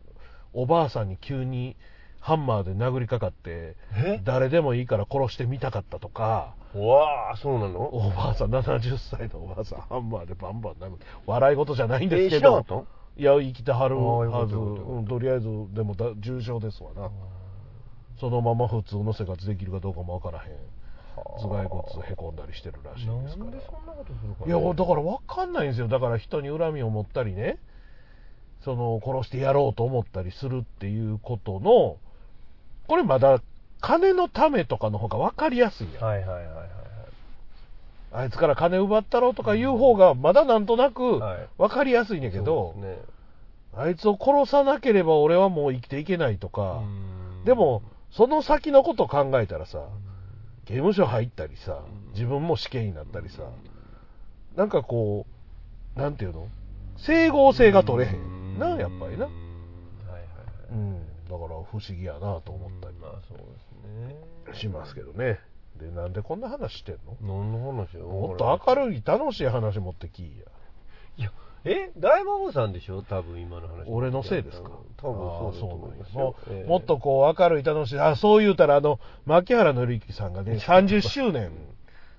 [0.54, 1.76] おばあさんに急に
[2.22, 4.22] ハンマーで殴りかかって、え？
[4.24, 7.82] 誰でもいいから殺してみたかったとか、うわあ、そうなの？
[7.82, 10.98] おばあさん、70歳のおばあさん、ハンマーでバンバン殴る。
[11.26, 12.86] 笑い事じゃないんですけどえ知らなかっ、
[13.20, 17.12] いや、生きてはるはず、うん、とりあえず、でもだ重症ですわな。
[18.18, 20.56] そのまま普通の生活できるかどうかもわからへん。
[21.38, 23.52] 頭蓋骨へこんだりしてるらしいなですから。
[23.52, 25.90] いや、だから分かんないんですよ。
[25.90, 27.60] だから人に恨みを持ったりね、
[28.62, 31.98] その、殺してやろうと思ったりするっていうことの、
[32.88, 33.42] これまだ、
[33.82, 36.04] 金のためとかの方が分かりやすいやん。
[36.04, 36.68] はいはいはいはいはい。
[38.12, 41.48] あいつから金奪ったろうとかいう方が、まだなんとなくはい。
[41.58, 43.04] 分かりやすいんやけど、そうですね。
[43.76, 47.46] あいつを殺さなければ俺はもう生きていけないとか、うん。
[47.46, 49.86] でも、その先のこと考えたらさ、
[50.66, 53.44] 刑務所入ったりさ、自分も死刑になったりさ、
[54.56, 55.28] なんかこ
[55.96, 56.48] う、なんていうの？
[56.98, 58.58] 整合性が取れへん。
[58.58, 59.28] な、やっぱりな。
[59.28, 59.30] う。
[59.30, 59.32] ん
[60.10, 60.26] はいはいは
[60.72, 60.72] い。
[60.72, 63.44] うん、だから不思議やなと思ったりまあそうで
[64.52, 64.60] すね。
[64.60, 65.40] しますけどね。
[65.80, 67.18] で、なんでこんな話してんの？
[67.22, 70.46] 何の話よもっと明るい楽しい話持ってきいや。
[71.18, 71.32] いや、
[71.66, 73.02] え大孫さんでしょ？
[73.02, 73.86] 多分今の話。
[73.88, 74.70] 俺のせいですか？
[74.98, 81.52] 多分そうだと思いますよあーそうなんやええももっとこう明るい楽しい、あ、そう言うたらあの、牧原紀之さんがね、30周年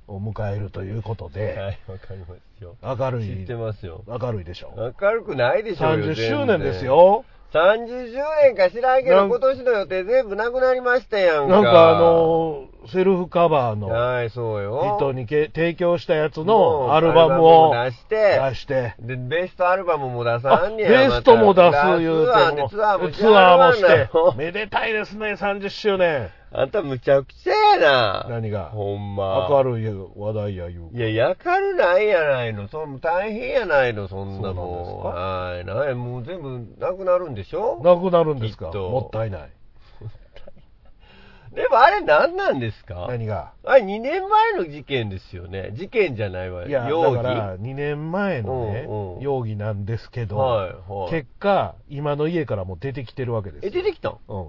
[0.08, 2.26] を迎えるということはい、で、わかりま
[2.58, 2.76] すよ。
[2.82, 4.02] 明るい知って、ますよ。
[4.08, 4.72] 明るいでしょ。
[5.00, 6.06] 明るくないでしょうよ。
[6.06, 6.84] 30周年です。
[6.84, 7.24] よ。
[7.52, 11.54] 30周年か知らんけど、今年の予定全部なくなりましたやんか。
[11.54, 14.96] なんかあ、の、セルフカバーのはい、そうよ。
[14.98, 21.08] 人にけ提供したやつのアルバムをアルバム出して、出して、で、ベストアルバムも出さあんねや。
[21.08, 26.30] ベストも出す言うてツアーでも、ツアーもツアーもしても、めでたいですね、30周年。
[26.52, 28.26] あんたむちゃくちゃやな。
[28.28, 28.70] 何が？
[28.70, 29.46] ほんま。
[29.48, 29.86] 明るい
[30.16, 31.10] 話題や言う。
[31.10, 32.66] いや、明るないやないの。
[32.68, 34.98] そん大変やないの、そんなの。
[34.98, 35.64] はい。
[35.64, 37.80] なんやもう全部なくなるんでしょ？
[37.84, 38.72] なくなるんですか？
[38.72, 39.50] もったいない。
[41.54, 43.06] でもあれ何なんですか？
[43.08, 43.52] 何が？
[43.64, 45.70] あれ2年前の事件ですよね。
[45.74, 46.68] 事件じゃないわよ。
[46.68, 53.72] いや、容疑だから2年前のねうんうん、容疑なんですけど、はいはい結果、今の家からも出てきてるわけですえ、よ。
[53.72, 54.18] 出てきたん？
[54.28, 54.48] うん。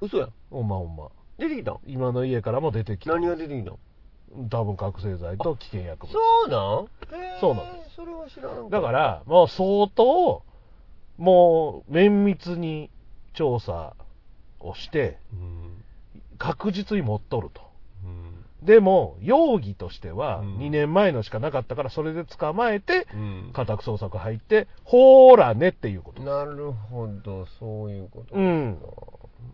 [0.00, 0.32] 嘘やん。
[0.50, 1.08] ほんまほんま。
[1.38, 1.78] 出てきたん？
[1.86, 3.78] 今の家からも出てきて何が出てきたん？
[4.48, 6.12] 多分覚醒剤と危険薬物。
[6.12, 6.84] そうなん？
[7.22, 7.96] へーそうなんです。
[7.96, 10.42] それは知らんだから、もう相当、
[11.18, 12.90] もう綿密に
[13.34, 13.94] 調査
[14.60, 15.82] をして、うん。
[16.38, 17.60] 確実に持っとると。
[18.04, 18.66] うん。
[18.66, 23.50] でも、容疑としては、うん2年前のしかなかったから、それで捕まえて、うん。
[23.52, 26.22] 家宅捜索入って、ほーらねっていうこと。
[26.22, 28.78] なるほど、そういうことうん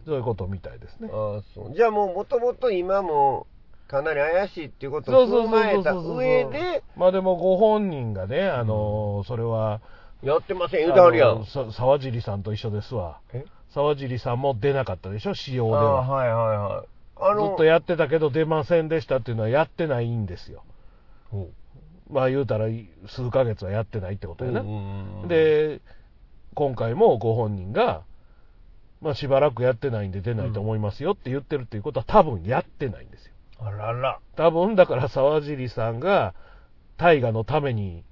[0.07, 1.09] そういうことみたいですね。
[1.13, 1.75] ああ、そう。
[1.75, 3.47] じゃあもう、もともと今も、
[3.89, 9.81] かなり怪しいっていうことを踏まえた上で、まあでもご本人がね、あのーそれは、
[10.23, 11.47] やってません、言うてはるやん。
[11.47, 13.21] さ沢尻さんと一緒ですわ。
[13.33, 13.45] え？
[13.71, 16.07] 沢尻さんも出なかったでしょ、使用では。
[16.07, 16.87] はいはいはい。
[17.21, 20.65] あの、ずっとやってたけど出ませんでしたっていうのはやってないんですよ。
[21.31, 21.49] ほ
[22.11, 22.67] まあ言うたら
[23.07, 25.29] 数ヶ月はやってないってことうやな。
[25.29, 25.81] で、
[26.55, 28.03] 今回もご本人が、
[29.01, 33.33] まあしばらくやってないんで出ないと思いますよって言ってるっていうことは多分やってないんですよ。
[33.61, 34.21] あらら。
[34.37, 36.35] 多分だから沢尻さんが
[36.97, 38.05] 大河のために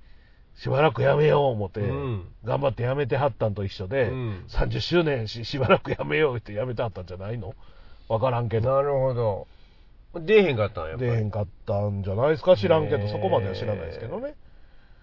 [0.55, 7.55] しばらくやめよう思って、うん頑張ってやめてはったんと一緒で、うん30周年ししばらくやめようってやめてはったんじゃないの？
[8.09, 8.75] わからんけど。
[8.75, 9.47] なるほど。
[10.21, 10.97] 出えへんかったんや。
[10.97, 12.57] 出へんかったんじゃないですか？
[12.57, 14.35] 知らんけど、そこまでは知らないですけどね。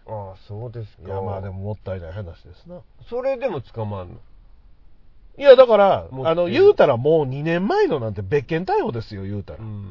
[0.07, 1.03] ああ、そうですか。
[1.03, 2.81] いや、まあでももったいない話ですな。
[3.09, 4.15] それでも捕まんの？
[5.37, 9.59] いや、だから、あの、言うたらもう2年前のなんて別件逮捕ですよ、言うたら。
[9.63, 9.85] ん。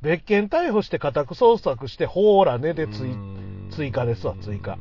[0.00, 2.86] 別件逮捕して家宅捜索して、ほーらねで
[3.70, 4.78] 追加ですわ、追加。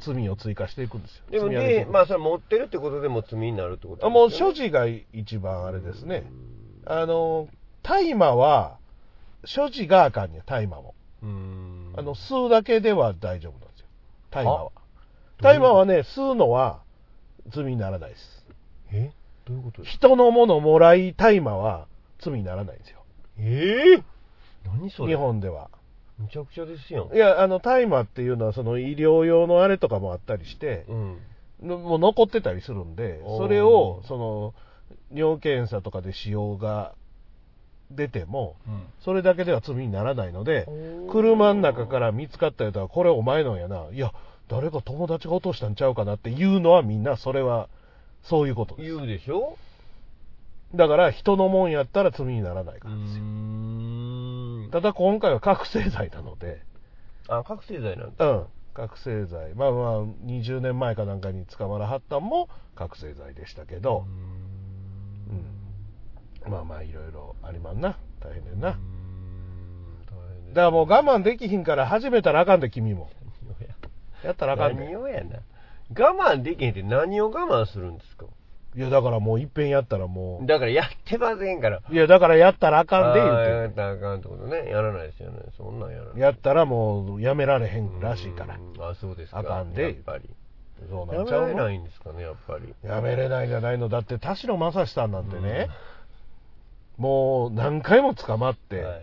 [0.00, 1.48] 罪を追加していくんですよ。
[1.48, 6.24] でもまあ、それ持ってるってことでも罪になるってことあもう所持が一番あれですね。
[6.84, 7.48] あの、
[7.82, 8.78] 大麻は、
[9.44, 10.94] 所持があかんねん、大麻も。
[11.22, 11.94] うん。
[11.96, 13.86] あの、吸うだけでは大丈夫なんですよ。
[14.30, 14.70] 大麻は。
[14.76, 14.84] あ
[15.40, 16.80] 大麻はね、吸うのは
[17.50, 18.33] 罪にならないです。
[18.94, 19.12] え？
[19.46, 19.82] どういうこと？
[19.82, 21.86] ですか人のものをもらい大麻は
[22.20, 23.04] 罪にならないんですよ。
[23.38, 23.96] え？
[23.98, 24.02] え
[24.64, 25.12] 何それ？
[25.12, 25.68] 日本では。
[26.18, 27.12] むちゃくちゃですやん。
[27.12, 31.18] いや、あの、大麻っていうのは、その医療用のあれとかもあったりして、うん。
[31.60, 34.54] のもう残ってたりするんで、おーそれを、その、
[35.12, 36.94] 尿検査とかで使用が
[37.90, 38.54] 出ても、
[39.04, 40.68] それだけでは罪にならないので、
[41.10, 44.12] 車の中から見つかったやつは、これお前のやな、いや、
[44.48, 47.68] 誰か友達が落としたんちゃうかなっていうのはみんな、それは、
[48.24, 48.90] そういうことです。
[48.90, 49.56] 言うでしょ？
[50.74, 53.22] だから、人のもんやったら罪にならないからですよ。
[53.22, 56.62] んただ、今回は覚醒剤なので、
[57.28, 58.28] あ、覚醒剤なんだ。
[58.28, 59.54] うん、覚醒剤。
[59.54, 64.04] まあまあ、20年前かなんかに捕まらはったんも覚醒剤でしたけど、
[65.28, 66.50] うん。
[66.50, 67.96] まあまあ、いろいろありまんな。
[68.20, 68.70] 大変ねんな。
[68.70, 68.80] だか
[70.54, 73.10] らもう我慢できひんから始めたらあかんで、君も。
[74.24, 74.84] やったらあかんで。
[74.84, 75.38] 何をやな。
[75.90, 78.26] 我慢できへんって何を我慢するんですか？
[78.76, 81.80] いや、だからもういっぺんやったらもだからやってませんから。
[81.88, 81.94] う。
[81.94, 84.68] いや、だからやったらあかんで、言うってたらあかんってことね。
[84.68, 85.40] やらないですよね。
[85.56, 86.20] そんなんやらない。
[86.20, 88.56] やったらもうやめられへんらしいから。
[88.56, 89.38] うんあ、そうですか。
[89.38, 90.28] あかんでやっぱり。
[90.90, 91.46] そうなやんちゃうの？
[91.46, 92.74] められないんですかね、やっぱり。
[92.82, 93.88] やめれないじゃないの。
[93.88, 95.68] だって田代正史さんなんてね、
[96.98, 98.96] もう何回も捕まって、は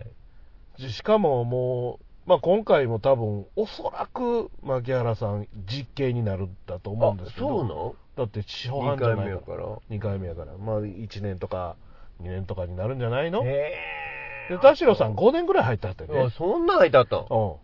[0.78, 0.90] い。
[0.90, 9.24] しかももう、まあ、今回も多分、おそらく牧原さん、実刑になるんだと思うんですけど、そうなんだって初2犯じゃ回ないか。
[9.24, 9.78] 目やからら。
[9.90, 11.76] 2回目やから、まあ、1年とか
[12.22, 13.42] 2年とかになるんじゃないの？
[13.44, 13.74] へ
[14.50, 16.30] で田代さん5年ぐらい入ったってね。
[16.36, 17.16] そんなん入ってあった？
[17.16, 17.56] んう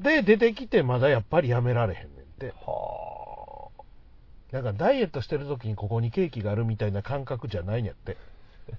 [0.00, 0.02] ん。
[0.02, 2.54] で、出てきて、まだやっぱりやめられへんねんって。
[2.66, 3.68] は
[4.50, 8.16] なんかダイエットしてる時にここにケーキがあるみたいな感覚じゃないんやって。
[8.72, 8.74] あ。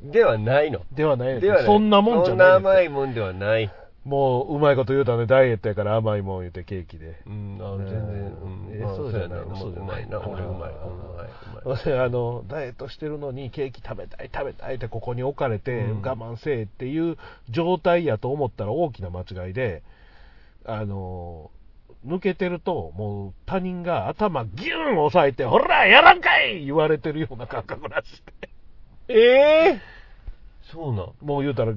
[0.12, 0.80] ではないの。
[0.92, 1.64] ではないではない。
[1.64, 3.70] そんなもんじゃなないねんて甘いもんではない。
[4.06, 7.20] もう、うまいこと言うたね、ダイエットやから甘いもん言うてケーキで。
[7.26, 8.70] うん、あ全然、うん。
[8.72, 9.40] えまあそうじゃない。
[9.58, 10.70] そうじゃないな、俺うまい。
[10.70, 11.26] うんうまい。
[11.98, 17.16] あのダイエットしてるのにケーキ食べたい食べたいってここに置かれてうん我慢せえっていう
[17.50, 18.18] 状態や。
[18.18, 19.82] と思ったら大きな間違いで
[20.64, 21.50] あの
[22.06, 26.02] 抜けてるともう他人が頭ギュン押さえてほらや。
[26.02, 28.48] らんかい言われてるような感覚らしくて
[29.08, 29.16] え
[29.74, 29.80] え
[30.72, 31.12] そうなん。
[31.20, 31.72] もう言うたら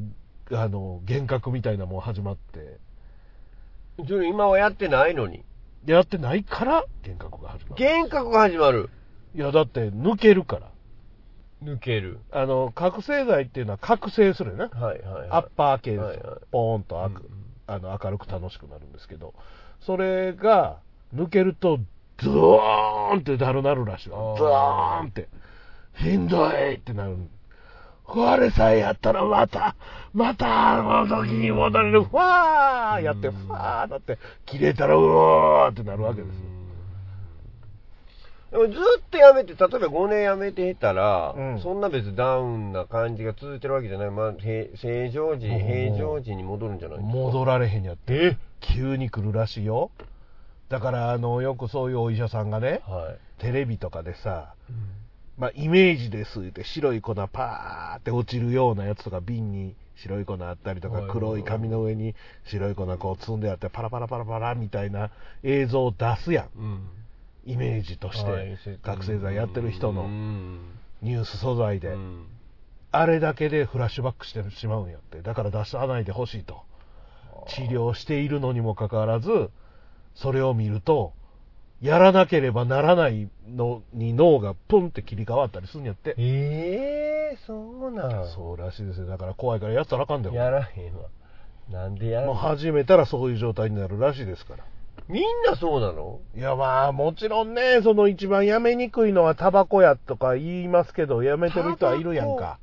[0.52, 2.78] あの幻覚みたいなもん始まって
[4.08, 5.44] それ今はやってないのに。
[5.86, 8.90] やってないから幻覚が始まる幻覚が始まる。
[9.36, 10.72] いやだって抜けるから
[11.64, 12.20] 抜ける。
[12.32, 15.30] あの覚醒剤っていうのは覚醒するよなはいはい、はい。
[15.30, 17.40] アッパー系ではいはいポーンと明く、うん
[17.70, 19.36] あの明るく楽しくなるんですけど、
[19.82, 20.80] それが
[21.14, 21.80] 抜けると、
[22.18, 25.30] ドーンってだるなるらしいドーンって。
[26.02, 27.18] しんどいってなる。
[28.10, 29.76] これさえやったらまた、
[30.14, 32.04] またあの時に戻れる。
[32.04, 36.50] ふわーやって、ふわーなって、切れたらうおーってなるわけですよ。
[38.52, 44.12] でもずっとやめて、例えば5年やめてたら、うんそんな別にダウンな感じが続いてるわけじゃない。
[44.12, 47.14] まあ、へ正常時、うん平常時に戻るんじゃないですか。
[47.16, 48.38] 戻られへんやって。
[48.60, 49.92] 急に来るらしいよ。
[50.70, 53.42] だから、あの、よくそういうお医者さんがね、はい。
[53.42, 54.56] テレビとかでさ、
[55.40, 62.14] まあ、イメージですって白い粉パーって落ちるようなやつとか瓶に白い粉あったりとか黒い紙の上に
[62.46, 65.12] 白い粉こう積んであってパラパラパラパラみたいな
[65.44, 66.60] 映像を出すやん。
[66.60, 66.90] うん。
[67.46, 70.60] イメージとしはいて覚醒剤やってる人うのん。
[71.02, 71.88] ニュース素材で。
[71.90, 72.26] うん。
[72.92, 75.22] あれだけでフラッシュバックしてしまうんやって。
[75.22, 76.64] だから出さないでほしいと。
[77.48, 79.50] 治療しているのにもかかわらず
[80.16, 81.14] それを見ると
[81.82, 89.06] やらなければならないのに脳がプンって切り替わったりするんやってええそうなんそうらしいですよ。
[89.06, 90.36] だから怖いからやったらあかんだよ。
[90.36, 91.04] やらへんわ。
[91.72, 94.66] なんでやらもうへん始めたらそういう状態になるらしいですから。
[95.08, 96.20] みんなそうなの？
[96.36, 102.60] いやまあもちろんね、その一番やめにくいのはタバコやとか言いますけど、やめてる人はいるやんか。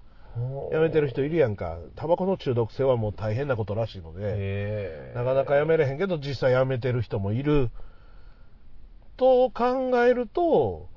[0.70, 1.78] やめてる人いるやんか。
[1.96, 7.70] タバコの中毒性はもう大変なことらしいので、ええなかなかやめれへんけど、実際やめてる人もいる。
[9.16, 10.88] と考えると、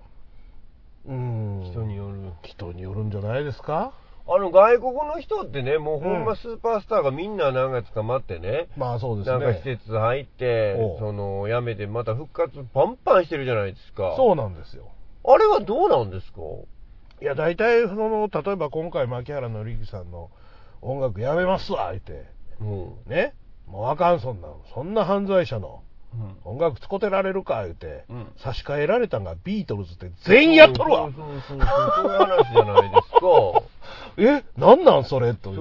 [1.06, 1.62] うん。
[1.72, 2.20] 人による。
[2.44, 3.94] 人によるんじゃないですか？
[4.28, 9.78] あの、外国の人ってね、もうほんうんまスーパースターがみんな何月か待ってね、まあそうですなんか施ね。
[9.78, 14.14] 設入ってその、辞めてまた復活パンパンしてるじゃないですか。
[14.16, 14.90] そうなんですよ。
[15.26, 16.42] あれはどうなんですか？
[17.22, 20.30] いや、大体、その、例えば今回、牧原紀之さんの
[20.82, 22.26] 音楽やめますわ、言って。
[22.62, 22.94] うん。
[23.08, 23.34] ね？
[23.68, 24.54] もうあかん、そんなん。
[24.74, 25.84] そんな犯罪者の
[26.44, 28.06] 音楽使ってられるか、言って。
[28.10, 31.58] うん差し替えられたんがビートルズって全員やっとるわそうそうそうそう。
[31.58, 33.64] いう話じゃないですか。
[34.18, 35.56] えなんなんそれという。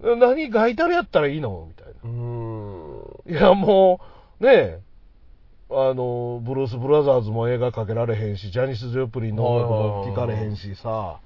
[0.00, 0.16] そう。
[0.16, 1.68] 何書いたらやったらいいの？
[1.68, 1.92] みたいな。
[2.04, 3.32] うーん。
[3.32, 4.00] いや、も
[4.40, 4.80] う、ねえ、
[5.70, 11.18] あの、ブルース・ブラザーズも映画かけられへんし、ジャニス・ジョプリンの音楽も聴かれへんしさ、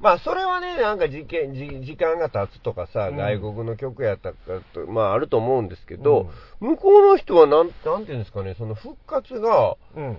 [0.00, 4.36] まあ、それはね、なんか時間時時間が経つとかさ、うん外国の曲やったか
[4.74, 6.30] と、まあ、あると思うんですけど、
[6.60, 10.18] 向こうの人はなん、なんていうんですかね、その復活が、うん。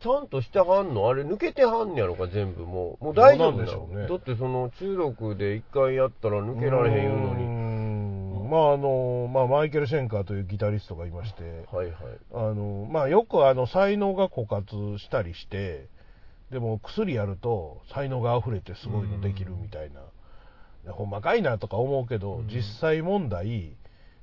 [0.00, 3.04] ちゃんとしてはんのあれ抜けてはんねやろか、全部もう。
[3.04, 7.44] もう大丈夫どうなんでしょうねだってその中毒で一回やったら抜けられへん言うのに。
[7.44, 11.42] んまああの、まあ、マイケル・シェンカーというギタリストがいまして、
[11.72, 11.94] はいはい。
[12.34, 15.86] あのまあ、よくあの才能が枯渇したりして、
[16.52, 20.00] でも薬やると才能が溢れてすごいのできるみたいな、
[20.84, 23.74] でほんまかいなとか思うけど、実際問題、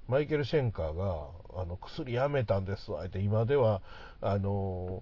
[0.07, 1.27] マイケル・シェンカーが
[1.57, 3.82] あの薬やめたんですわって、今では
[4.21, 5.01] あの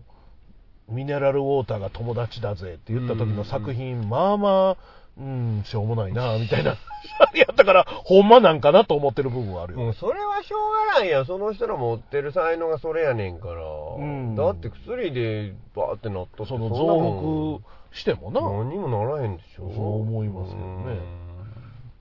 [0.88, 4.78] ミネラルウォーターが友達だぜって言った時の作品、まあまあ、
[5.20, 6.76] うん、しょうもないな、みたいな。
[7.34, 9.80] やったから、ほんまなんかなと思ってる部分はあるよ。
[9.80, 11.26] もうそれはしょうがないやん。
[11.26, 14.06] その人の持ってる才能がそれやねんから。
[14.06, 18.42] んだって薬でバーってなったその増幅してもな。
[18.42, 19.72] 何にもならへんでしょ。
[19.76, 21.28] そう思いますよね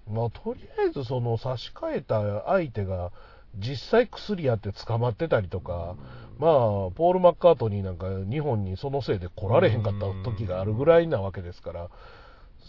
[0.09, 3.11] まあ、とりあえずその差し替えた相手が
[3.57, 5.97] 実際薬やって捕まってたりとか、
[6.39, 6.53] まあ、
[6.95, 11.89] ポール・マッカートニーなんか日本にそのせいで来られへんかった時があるぐらいなわけですから、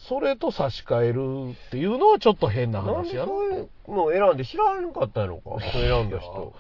[0.07, 3.25] それと差し替えるっていうのはちょっと変ななん話やな。
[3.25, 6.53] でそういうのを選んで知らなかったんやろか、そう選んだ人。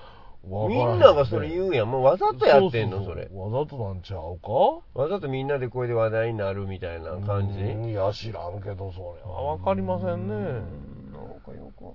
[0.69, 1.91] みんながそれ言うやん。
[1.91, 3.29] もうわざとやってんの、ううそうれ。
[3.33, 4.99] わざとなんちゃうか？
[4.99, 7.59] わざとみんなでこれで話題になるみたいな感じ？
[7.59, 10.61] うんいや、知らんけど、それはわかりませんね。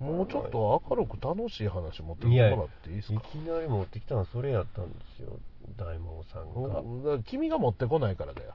[0.00, 3.14] もうちょっと明るく楽しい話持ってきてもらっていいですか？
[3.14, 5.38] いきなり持ってきたのそれやったんですよ、
[5.78, 6.62] 大魔王さん
[7.05, 7.22] が。
[7.24, 8.55] 君が持ってこないからだよ。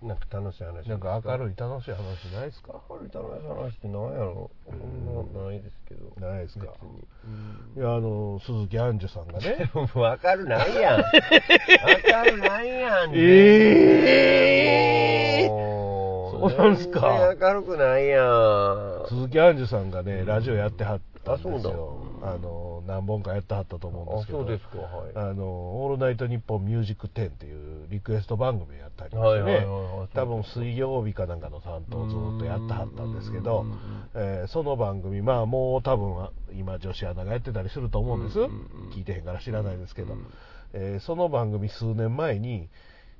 [0.00, 0.88] なんか楽しい話。
[0.88, 1.52] なんか明るい。
[1.52, 1.98] い楽しい話
[2.32, 2.80] ないですか？
[2.88, 4.50] 明るい楽しい話って何やろ？
[4.66, 4.76] そん
[5.34, 6.14] なないですけど。
[6.26, 6.66] ないですか？
[6.66, 6.88] 別に。
[7.76, 9.70] いや、あの、鈴木杏樹さんがね。
[9.74, 9.88] も
[10.18, 11.00] かるないやん。
[11.00, 11.10] わか
[12.24, 13.10] るないやん。
[13.14, 15.52] えー
[16.38, 19.04] もそうなんすか明るくないやん。
[19.08, 21.98] 鈴木杏樹さんがね、ラジオやってはったんですあそうよ。
[22.22, 24.38] あの、何本かやってはったと思うんですあ、けど。
[24.38, 25.30] そうですか、はい。
[25.30, 33.78] あの、オールナイトニッポンミュージック10っていうリクエスト番組やったりしてはいはいはいねはい、多分水曜日かなんかの担当をずっとやってはったんですけどうん、
[34.14, 38.38] えーその番組、まあもう多分今女子アナがやってたりすると思うんです。
[38.40, 40.14] うん聞いてへんから知らないですけど。
[40.14, 40.26] うん、
[40.72, 42.68] えーその番組数年前に、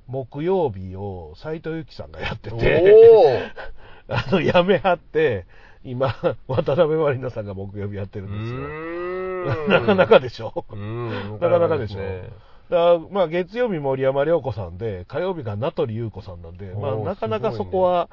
[0.09, 3.51] 木曜日を斎藤由貴さんがやっておて、
[4.09, 5.45] あの、やめはって、
[5.83, 6.07] 今、
[6.47, 9.69] 渡辺満里奈さんが木曜日やってるーんですよ。
[9.69, 10.65] なかなかでしょ？
[10.71, 11.09] うん
[11.39, 11.99] なかなかでしょ？
[11.99, 12.29] ね
[12.69, 18.09] だまあ、月曜日森山良子さんで、火曜日が名取裕子さんなんで、まあ、なかなかそこは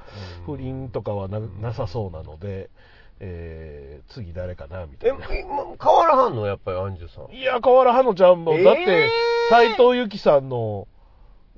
[0.46, 2.70] うん不倫とかはななさそうなので、
[3.20, 5.26] えー、次誰かな、みたえ、いな。
[5.36, 6.46] 今変わらはんの？
[6.46, 7.34] やっぱりアンジュさん。
[7.34, 9.10] いや、河原はのちゃんも、えーだって、
[9.50, 10.88] 斎藤由貴さんの、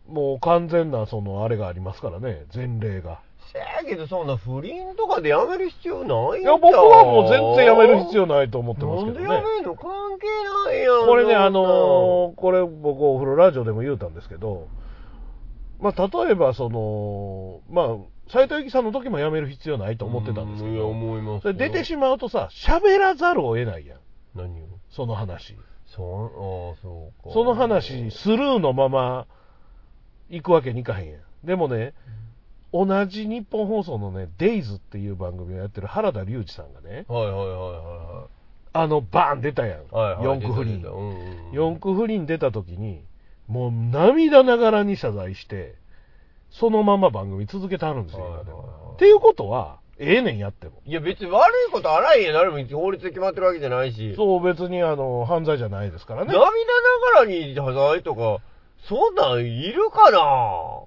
[0.09, 3.21] もう完全な、その、あれがありますからね、前例が。
[3.53, 9.27] せやけど、そんな不倫とかでやめる必要ないんいや、僕はもう全然やめる必要要ないと思ってますけどね。
[9.27, 9.75] なんでやめんの？
[9.77, 10.27] 関係
[10.67, 11.07] ないやん。
[11.07, 14.69] これね、あのーこれ僕お風呂ラジオでも言うたんですけど、
[15.81, 17.97] まあ、例えばその、まあ、
[18.33, 23.99] 斉藤由貴さんの時も辞める必要ないと思ってたんですけういや、ど、思います出てしまうとさ、喋らざるを得ないやん、
[24.35, 24.67] 何を？
[24.91, 25.57] その話。
[25.87, 27.33] そう、ああ、そうか。
[27.33, 29.27] その話、スルーのまま
[30.29, 31.21] 行くわけにいかへんやん。
[31.45, 31.95] でもね、
[32.73, 38.27] 同じ日本放送のね、デイズっていう番組をやってる原田龍二さんがね、はいはいはいは
[38.75, 39.81] あの、バーン出たやん。
[39.81, 40.13] いはい。
[40.13, 40.25] はいはい。
[40.25, 40.91] 四駆不倫出た出。
[40.91, 41.53] たうんうん。
[41.53, 43.03] 四駆不倫出た時に、
[43.47, 45.77] もう涙ながらに謝罪して、
[46.51, 50.83] そのまま番組続けてはるんですよ、はいはいはいっていうことは、ええねんやっても。
[50.85, 52.35] いや、別に悪いことあらへんやん。
[52.35, 54.15] 誰も法律で決まってるわけじゃないし。
[54.17, 56.41] そう、別にあの、犯罪じゃないですからね涙。
[56.41, 56.51] な
[57.15, 58.39] がらに謝罪とか、
[58.87, 60.19] そんなんいるかな？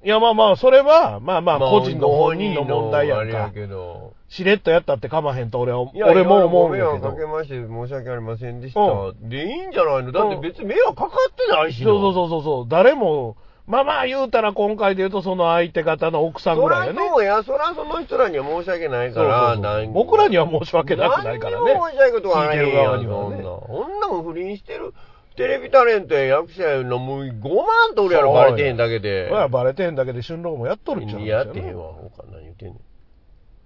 [0.04, 3.52] いや、まあまあ、それは、まあまあ、個人の本人の問題やんか。
[3.54, 4.14] けど。
[4.28, 7.00] しれっとやったってかまへんと俺は、いや俺も思うんいやけど。
[7.00, 8.80] 迷惑かけまして申し訳ありませんでした。
[8.80, 10.12] うで、いいんじゃないの？
[10.12, 12.66] だって別に迷惑かかってないしそうそうそうそうそう。
[12.68, 13.36] 誰も、
[13.68, 17.10] まあまあ言うたら今回で言うとその相手方の奥さんそらぐらいよね。
[17.10, 23.52] そうや、そらその人らには申し訳ないから、そうそうなん僕らには申し訳なくないからね何にも申し訳ことはないやん、側にはねそんな。
[23.52, 24.94] 女も不倫してる。
[25.36, 29.30] テレビタレントや役者やのもう5万とおるやろ、バレてへんだけで。
[29.32, 32.78] まあバレてんだけで春郎もやっとるっちゃうやってへんわ、他何言ってんねん。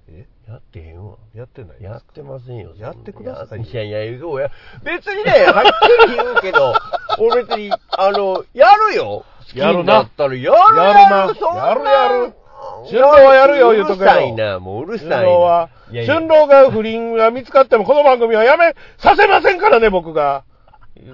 [0.10, 0.28] え？
[0.48, 1.16] やってへんわ。
[1.34, 2.74] やってないやってませんよ。
[2.78, 4.52] やってくださいよいやいや、そうや。
[4.84, 6.74] 別にね、はっきり言うけど、
[7.20, 9.26] 俺別に、あの、やるよ。
[9.56, 10.84] やるな好きになったらやるやるな
[11.66, 12.34] やるやる
[12.90, 15.16] 春郎はやるよ言うとくけどうるさいな、もううるさいな。
[15.18, 20.44] 春郎は、いやいや春郎が不倫が見つかってもこの番組はやめさせませんからね、僕が。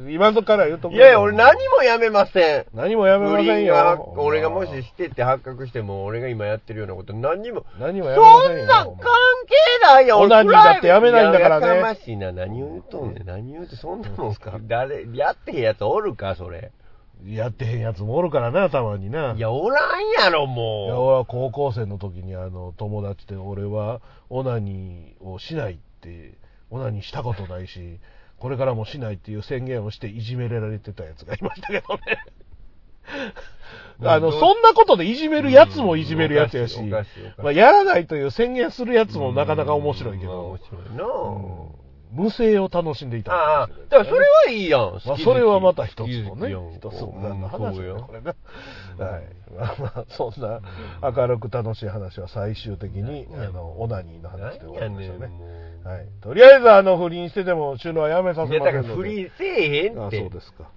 [0.09, 2.65] 今のとこから言うとくけどいやいや、俺何もやめません。
[2.73, 4.13] 何もやめませんよ。
[4.15, 7.65] 俺がもししてって発覚しても、俺が今やってるようなこと何にも。
[7.79, 8.59] 何もやめませんよ。
[8.59, 10.19] そんなん関係ないよ。
[10.19, 12.31] オナニーだってやめないんだからねいややかましいな。
[12.31, 13.25] 何を言うとんねん。
[13.25, 14.35] 何を言うて、そんなの
[14.67, 16.71] 誰、やってへんやつおるか、それ。
[17.25, 19.33] やってへんやつもおるからな、たまにな。
[19.35, 26.33] いや、おらんやろ、いやも俺は高校生の時にあの友達で俺はオナニーをしないって
[26.69, 27.99] オナニーしたことないし
[28.41, 32.01] これからもしないっていう宣言をしていじめられてたやつがいましたけどね
[34.03, 37.05] あのそんなことでいじめるやつもいじめるやつやしま
[37.49, 39.19] あ、やらないという宣言するやつう。
[39.19, 41.81] もなかなか面白いけまあど面白いな、うん
[42.13, 44.99] 無声を楽しんでいたああ、だからそれはいいやん。
[45.05, 48.35] まあ、それはまた一つのね一つの話そうよだこれな。
[48.97, 49.23] はい。
[49.57, 50.59] まあまあ、そんな
[51.01, 55.31] 明るく楽しい話は最終的に、あの、オナニーの話で終わりましたね。
[55.83, 56.07] はい。
[56.21, 58.81] とりあえず、あの、不倫してても、収納はやめさせませんので。
[58.81, 60.19] だから不倫せえへんあって。
[60.19, 60.69] そうですか。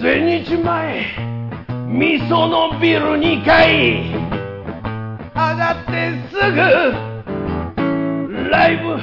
[0.00, 1.36] 千日前
[1.88, 4.15] 味噌のビル2階
[6.46, 6.92] ラ
[8.70, 8.96] イブ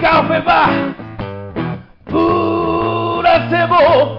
[0.00, 0.94] カフェバー
[2.06, 2.12] プ
[3.24, 4.17] ラセボ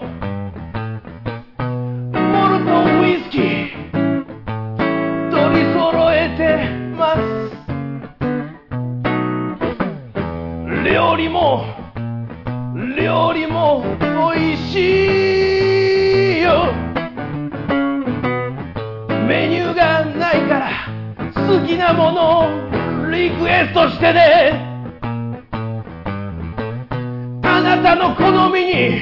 [27.90, 28.22] たの好
[28.54, 29.02] みに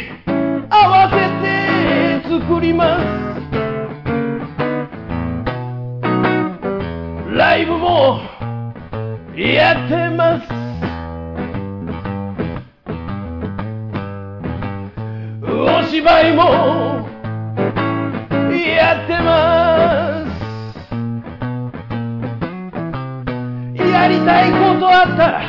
[0.70, 3.04] 合わせて作ります。
[7.36, 8.22] ライブも
[9.36, 10.48] やってます。
[15.44, 16.44] お芝居も
[18.56, 20.24] やってま
[23.76, 23.82] す。
[23.92, 25.42] やりたいことあったら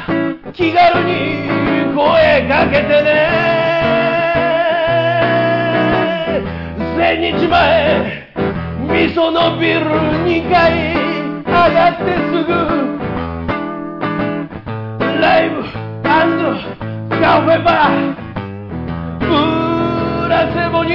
[0.53, 1.57] 気軽に
[1.99, 2.07] 声
[2.46, 3.11] かけてね。
[6.96, 8.28] 千日前
[8.88, 9.80] 味噌のビル
[10.24, 10.94] 2階
[11.44, 12.55] 上がってすぐ。
[15.20, 15.55] ライブ
[17.20, 18.14] カフェバー
[19.18, 19.24] プ
[20.28, 20.90] ラセボに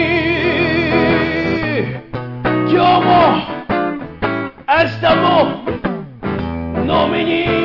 [2.71, 3.11] 今日も
[4.69, 5.23] 明日も
[6.87, 7.62] 飲みに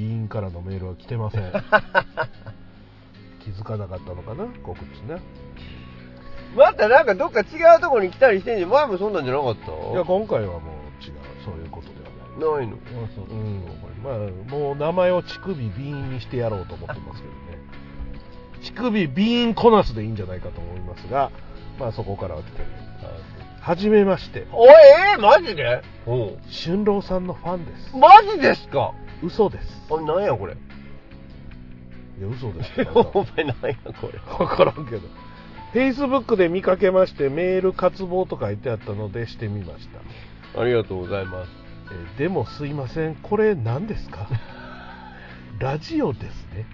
[0.00, 1.52] 乳首ビーンからのメールは来てません。
[3.44, 4.46] 気づかなかったのかな？
[4.62, 5.20] 告知ね。
[6.56, 7.44] またなんかどっか違
[7.78, 8.70] うとこに来たりしてんじゃん。
[8.70, 9.70] 前もそんなんじゃなかった？
[9.70, 11.12] いや今回はもう違う。
[11.44, 11.94] そういうことで
[12.44, 12.76] はないないの。
[12.76, 12.78] あ
[13.14, 13.24] そう。
[13.26, 13.64] うん
[14.02, 14.16] まあ
[14.50, 17.40] もう名前を乳首ビーンにしてやろうと思ってますけどね。
[18.62, 21.30] 乳首ビーンコナスでいいんじゃないかと思いますが
[21.78, 22.64] まあそこからは来てる
[23.60, 24.46] はじめまして。
[24.52, 25.82] おいえー、マジで？
[26.06, 27.96] お春郎さんのファンです。
[27.96, 28.92] マジですか？
[29.22, 29.66] 嘘です。
[29.90, 30.54] あなんやこれ？
[30.54, 32.70] いや嘘です。
[32.94, 34.18] お前なんやこれ？
[34.38, 35.02] 分からんけど。
[35.74, 39.88] Facebook で見かけましてメール渇望と書いてあったのでしてみまし
[40.54, 40.60] た。
[40.60, 41.50] ありがとうございます。
[41.92, 43.14] えーでもすいません。
[43.16, 44.26] これ何ですか？
[45.60, 46.64] ラジオですね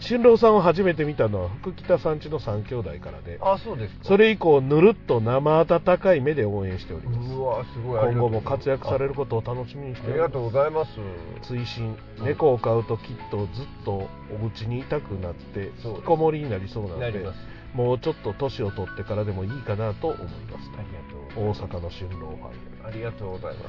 [0.00, 4.04] 春郎さんを初めて見たのは福北さんちの3兄弟からであそうですか。
[4.04, 7.32] それ以降ぬるっと生温かい目で応援しております。
[7.32, 8.12] うわすごい。
[8.12, 10.26] 今後も活躍されることを楽しみにしております。
[10.26, 10.90] ありがとうございます。
[11.42, 14.08] 追伸猫を飼うときっとずっと
[14.40, 17.24] お家にいたくなって引きこもりになりそうなので
[17.74, 20.70] もうちょっと年を取ってからでもいいかなと思います。
[20.78, 23.68] ありがとう大阪の春郎ファンありがとうございま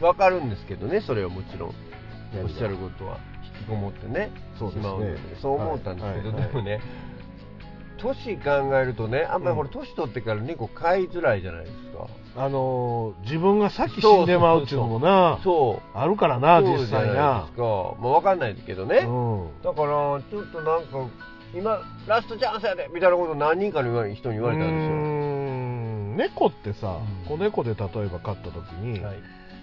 [0.00, 0.04] す。
[0.04, 1.74] わかるんですけどねそれはもちろん。
[2.42, 3.18] おっしゃることは。
[3.33, 6.80] 引きこもってねそううんでそう思ったんですけど、でもね
[7.98, 15.98] 年考えるとねあんまりこれ年取ってから猫飼いづらいじゃないですか、あのー自分が先死んでまうっていうのもなそう。
[15.98, 17.44] あるからな実際な。
[17.46, 17.94] ですか。
[18.00, 19.10] まあわかんないですけどね、う
[19.58, 19.62] ん。
[19.62, 21.08] だからちょっとなんか
[21.54, 24.94] 今ラストチャンスやでみたいなこと何人かの人に言われたんですよ。
[26.28, 27.28] 猫ってさ、うん。
[27.28, 29.16] 子猫で例えば飼った時に、はい。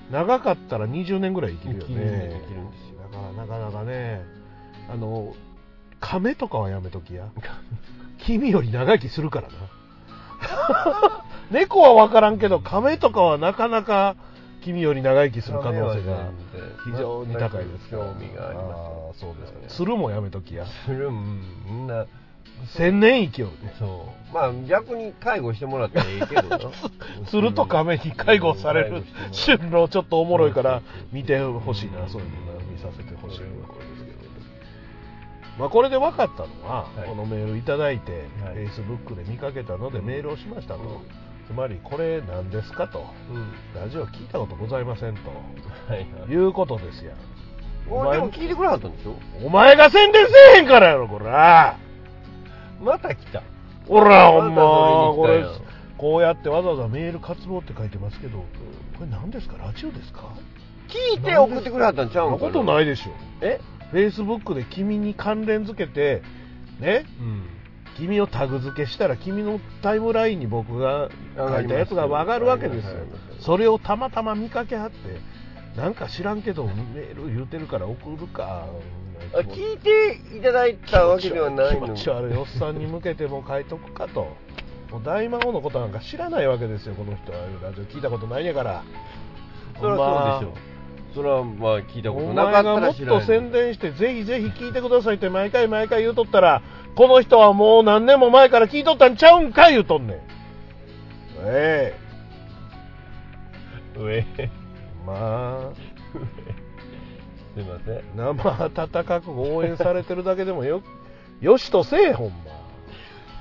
[0.10, 2.42] 長かったら20年ぐらい生きるよね。
[2.42, 2.91] 生きるんですよ。
[2.91, 4.22] だからなかなかね。
[4.90, 5.34] あの
[6.00, 7.30] 亀とかはやめときや。
[8.20, 9.54] 君より長生きするからな。
[11.52, 14.16] 猫は分からんけど亀とかはなかなか
[14.62, 16.30] 君より長生きする可能性が
[16.86, 20.66] 非常に高いです興味がありますそうですか鶴もやめときや。
[20.66, 22.06] するうんみんな
[22.76, 23.74] 千年生きよるね。
[23.80, 24.34] そう。
[24.34, 26.60] まあ逆に介護してもらったらいいけどな。
[27.28, 29.04] 鶴と亀に介護される
[29.46, 30.82] 春郎ちょっとおもろいから
[31.12, 34.18] 見てほしいなそういうのな見させてほしいところですけど。
[35.60, 37.10] まあこれで分かったのは、はい。
[37.10, 38.12] このメールいただいて、
[38.44, 38.68] はい。
[38.68, 40.88] Facebook で見かけたのでメールをしましたと、うん。
[41.48, 43.06] つまりこれ何ですかと。
[43.30, 43.52] うん。
[43.80, 45.30] ラジオ聞いたことございませんと。
[45.30, 46.00] はい。
[46.20, 47.16] はいいうことですやん。
[47.90, 49.16] お俺前でも聞いてくれはったんでしょ？
[49.46, 51.78] お前が宣伝せえへんからやろこら。
[52.82, 53.44] また来た。
[53.88, 54.62] ほらほんま
[55.16, 55.44] これ
[55.98, 58.46] こうやってわざわざメール渇望って書いてますけどこ
[59.02, 59.58] れ何ですか？
[59.58, 60.30] ラジオですか？
[60.92, 63.12] 聞いて送ってくれはったんちゃうんかことないでしょ。
[63.42, 63.60] え
[63.92, 66.22] ？Facebook で君に関連付けて
[66.80, 67.06] ね？
[67.20, 67.44] うん。
[67.98, 72.94] 君をタグ付けしたら君のタイムラインに僕が書いたやつが上がるわけですよ。
[73.40, 74.98] それをたまたま見かけはって
[75.80, 78.68] なんか知らんけどメール言うてるから送るか
[79.34, 81.88] あ聞いていただいたわけではないの。
[81.88, 84.36] 気持ち悪いおっさんに向けても書いとくかと。
[84.90, 87.40] もう大魔王のことなんか知らないわけですよこの人は。
[87.62, 88.84] ラジオ聞いたことないんやから。
[89.80, 90.71] それはそうでしょ
[91.14, 93.20] それはまあ聞いたこおとなかった前がもっら知らない。
[93.22, 96.62] と宣伝してぜひぜひ聞いてくださいって毎回毎回言うとったら
[96.96, 100.18] この人はもう何年も前から聞いとったんちゃうんか言うとんねん。
[101.44, 101.94] え
[103.98, 104.26] 上。
[104.38, 104.50] え
[105.06, 105.74] まあ。
[107.54, 108.02] すいません。
[108.16, 110.82] 生温かく応援されてるだけでもよ
[111.42, 112.51] よしとせえほんま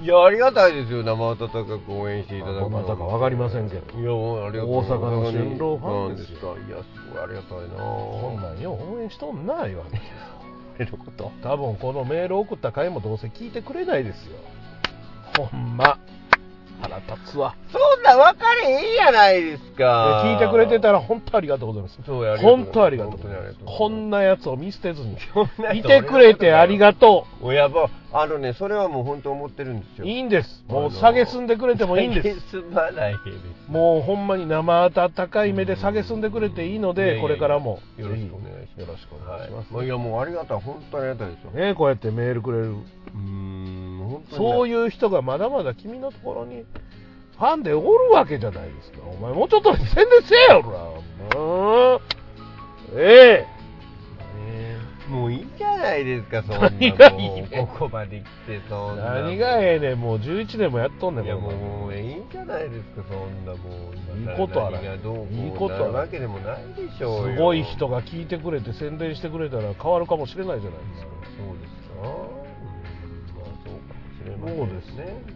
[0.03, 1.03] いやありがたいですよ。
[1.03, 1.47] 生温か
[1.79, 3.99] く応援していただくどなたか分かりませんけど。
[3.99, 6.57] いやもうありがとう大阪の春郎ファンですよ。
[6.57, 7.85] いやすごいありがたいな。
[7.85, 10.01] こんなんよ応援しとんな言わんけ
[10.79, 11.31] えること？
[11.43, 14.39] 多分このメール送った回もどうせ聞いてくれないですよ。
[15.37, 15.99] ほんま
[16.81, 17.55] 腹立つわ。
[17.71, 20.23] そんな分かれへんやないですか。
[20.25, 21.99] 聞いてくれてたら本当ありがとうございます。
[22.05, 23.21] そうやありがとう本当ありがとう
[23.67, 25.17] こんなやつを見捨てずに
[25.75, 30.05] いてくれてありがと親ばあのねそれはもう本当思ってるんですよ。
[30.05, 30.65] ういいんです。
[30.69, 32.41] もう下げすんでくれてもいいんです。
[32.51, 33.19] すまないで
[33.67, 33.71] す。
[33.71, 37.81] もうほんまに生温かい目で下げすんでくれていいのでこれからも。
[37.99, 38.81] よろしくお願いします。
[38.81, 39.75] よろしくお願いします。
[39.75, 40.61] はい、いやもうありがたい。
[40.61, 41.51] 本当にありがたいですよ。
[41.53, 42.71] ねこうやってメールくれる。
[42.71, 46.65] うーん本当にそうういう人がまだまだ君のところに
[47.39, 48.99] ファンでおるわけじゃないですか。
[49.07, 51.39] お前もうちょっと宣伝せえよほら。
[51.41, 52.01] もう
[53.01, 53.61] ええ。
[55.11, 57.49] もういいじゃないですかそんな何がいいね。
[57.57, 59.15] もうここまで来てそんな。
[59.15, 60.01] 何がええねん。
[60.01, 64.19] もう11年もやっとんねんいやこもういいじゃないですかそんなもう。
[64.19, 67.35] いいことあら何がどうこういいことあらなるわけでもないでしょうよ。
[67.35, 71.09] すごい人が聞いてくれて宣伝してくれたら変わるかもしれないじゃないですか。
[71.37, 71.89] そうです
[72.37, 72.40] か
[74.41, 75.05] そうですね。
[75.05, 75.31] うん。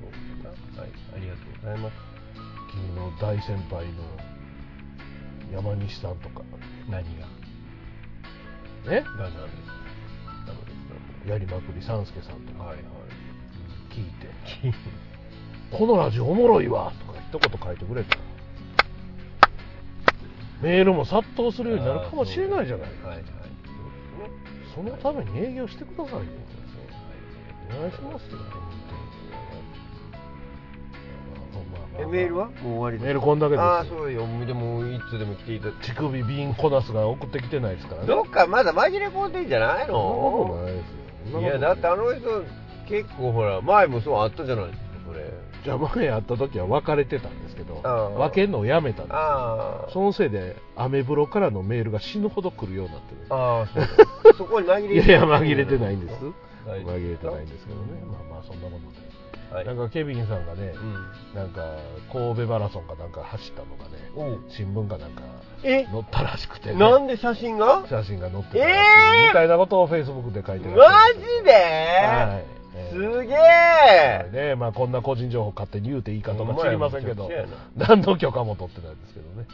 [0.00, 0.42] そう。
[0.42, 1.94] かはいありがとうございます。
[2.72, 4.02] 君の大先輩の
[5.52, 6.42] 山西さんとか
[6.88, 7.26] 何が？
[8.90, 9.38] ね何なんで
[11.24, 12.40] すやりまくり三助さん。
[12.40, 12.76] とかはい。
[12.76, 12.84] はい
[13.90, 14.28] 聞いて
[15.70, 18.16] 「このラジオおもろいわ」とか一言書いてくれた。
[18.16, 18.20] ら
[20.60, 22.88] メールも殺到するようになるかもしれないじゃない。
[23.04, 23.24] はいはい。
[24.74, 26.24] そのために営業してくださいよ
[27.70, 28.38] お願いしますよ
[31.96, 32.46] えメールは？
[32.46, 33.06] もう終わりです。
[33.06, 33.60] メールこんだけです。
[33.62, 34.26] ああそうよ。
[34.46, 38.08] でもいつでも来ていただ乳首瓶コナスが送ってきてないですからね。
[38.08, 40.62] どっかまだ紛れ込んでんじゃないそんなことの？
[40.64, 40.82] ないで
[41.28, 42.42] すよいやだってあの人
[42.88, 45.30] 結構ほら前もそうあったじゃないですかそれ。
[45.64, 47.76] じゃあ前会った時は別れてたんですけど
[48.18, 49.14] 分けんのをやめたんです。
[49.14, 56.18] ああそのせいでアメブロからのメールが死ぬほど来るようになってるああそうそこに紛れ いやいや紛れてないんです
[56.66, 58.02] 紛れてないんですけどね。
[58.06, 59.66] まあまあそんなことではい。
[59.66, 60.94] なんかケビンさんがねうん。
[61.34, 61.62] なんか
[62.12, 64.40] 神戸マラソンかなんか走ったのがねおう。
[64.48, 65.22] 新聞かなんか
[65.62, 65.84] え？
[65.84, 66.76] 載ったらしくてね。
[66.76, 67.86] なんで写真が？
[67.88, 68.72] 写真が載ってたらしい。
[68.72, 69.28] えー？
[69.28, 72.46] みたいなことをフェイスブックで書いてらっしマジで、はい。
[72.76, 73.34] えすーげ
[74.42, 74.48] え。
[74.50, 77.30] ねまあ、こんな個人情報勝手に言うていいかとか知りませんけど。
[77.76, 79.46] 何の許可も取ってないですけどね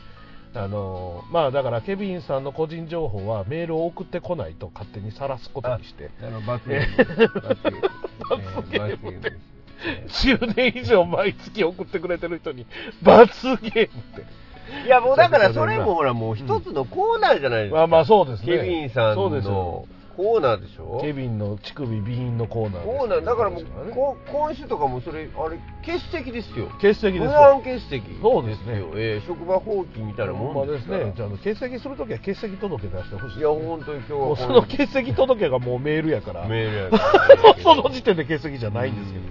[0.53, 6.11] あのまあだからケビンさんの個人情報はメールを送ってこないと勝手にさらすことにして。
[6.23, 6.97] あの罰ゲーム。
[6.97, 7.41] 罰ゲーム。
[7.41, 7.81] 罰ゲーム。
[8.31, 12.67] えー罰ゲームです10年以上毎月送ってくれてる人に
[13.03, 13.33] 罰
[13.63, 14.27] ゲームって。
[14.87, 18.59] いやもうだからそれもほらもう一つのコーナーじゃないですか、まあまあそうですね。
[18.59, 19.49] ケビンさんそうです
[20.21, 21.01] コーナーでしょ？
[21.01, 23.25] ケビンの乳首備品のコーナーコーナー。
[23.25, 23.65] だからもう
[23.95, 26.67] こ今週とかもそれあれ欠席ですよ。
[26.83, 28.03] 欠席です無断よ欠席。
[28.21, 28.79] そうですね。
[28.81, 31.13] よ、えー職場放棄みたいなもほんまですすからね。
[31.17, 36.47] じゃあ欠席するときは欠席届出してほしいいや本当に今日はその欠席届がもうメールやから。
[36.47, 37.55] メールやから。
[37.65, 39.25] その時点で欠席じゃないんですけど、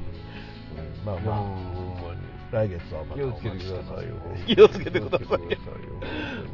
[1.05, 2.19] まあまほんまに。
[2.51, 4.15] あ来月はまた気をつけてくださいよ。
[4.47, 5.37] 気をつけてくださいよ。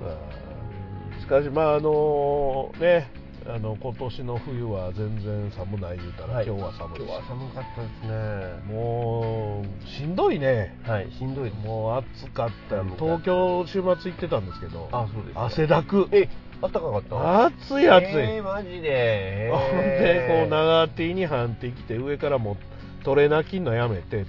[0.02, 3.10] まあしかしまああのね
[3.48, 6.48] あの今年の冬は全然寒ない言うたら、はい。
[6.48, 7.04] 今日は寒いし。
[7.04, 8.74] 今日は寒かったですね。
[8.74, 10.80] もうしんどいね。
[10.84, 12.84] はいしんどいもう暑かった。
[12.96, 15.34] 東京週末行ってたんですけどあそうです。
[15.36, 16.08] か汗だく。
[16.12, 16.28] え
[16.62, 17.46] あったかかった？
[17.46, 19.52] 暑い暑い、えー、マジで？
[19.54, 22.58] ほんでこう長 T に半 T 着て上からも
[23.04, 24.26] トレーナー着んのやめて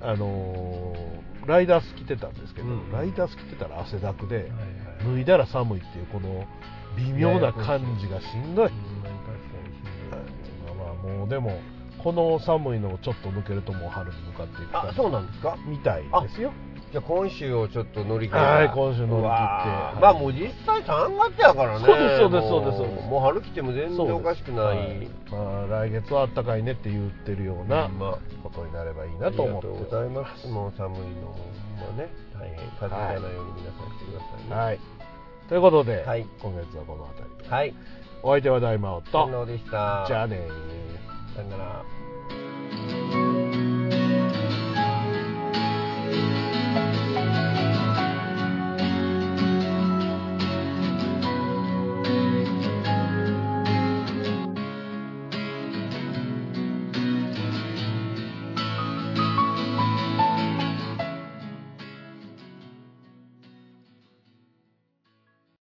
[0.00, 2.90] あのーライダース着てたんですけど、うん。
[2.90, 4.50] ライダース着てたら汗だくで、はいはい。
[5.04, 6.46] 脱いだら寒いっていうこの
[6.96, 8.76] 微妙な感じがしんどい、ま
[10.70, 11.58] あまあもうでも
[12.02, 15.56] この寒いのをちょっと抜けるともう春に向かっていくあそうなんですか？
[15.66, 16.52] みたいですよ。
[16.92, 20.00] じゃあ今週をちょっと乗り切ってはい今週乗り切って。
[20.00, 21.84] まあもう実際3月やからね。
[21.84, 22.76] そうですそうですもそうです。
[22.78, 24.76] そうですもう春来ても全然おかしくない。
[24.76, 28.18] はいまあ来月は暖かいねって言ってるようなまあ。
[28.44, 30.46] ことになればいいなと思ってありがとうございます。
[30.46, 31.34] もう寒いのも
[31.96, 32.58] ね大変。
[32.78, 34.54] 風邪ひかないように皆さんしてくださいね。
[34.54, 34.78] はい
[35.48, 36.26] ということで、はい。
[36.40, 37.50] 今月はこの辺りで。
[37.50, 37.74] はい。
[38.22, 39.46] お相手は大魔王と。
[39.46, 40.04] でした。
[40.06, 41.34] じゃあねー。
[41.34, 41.84] さよなら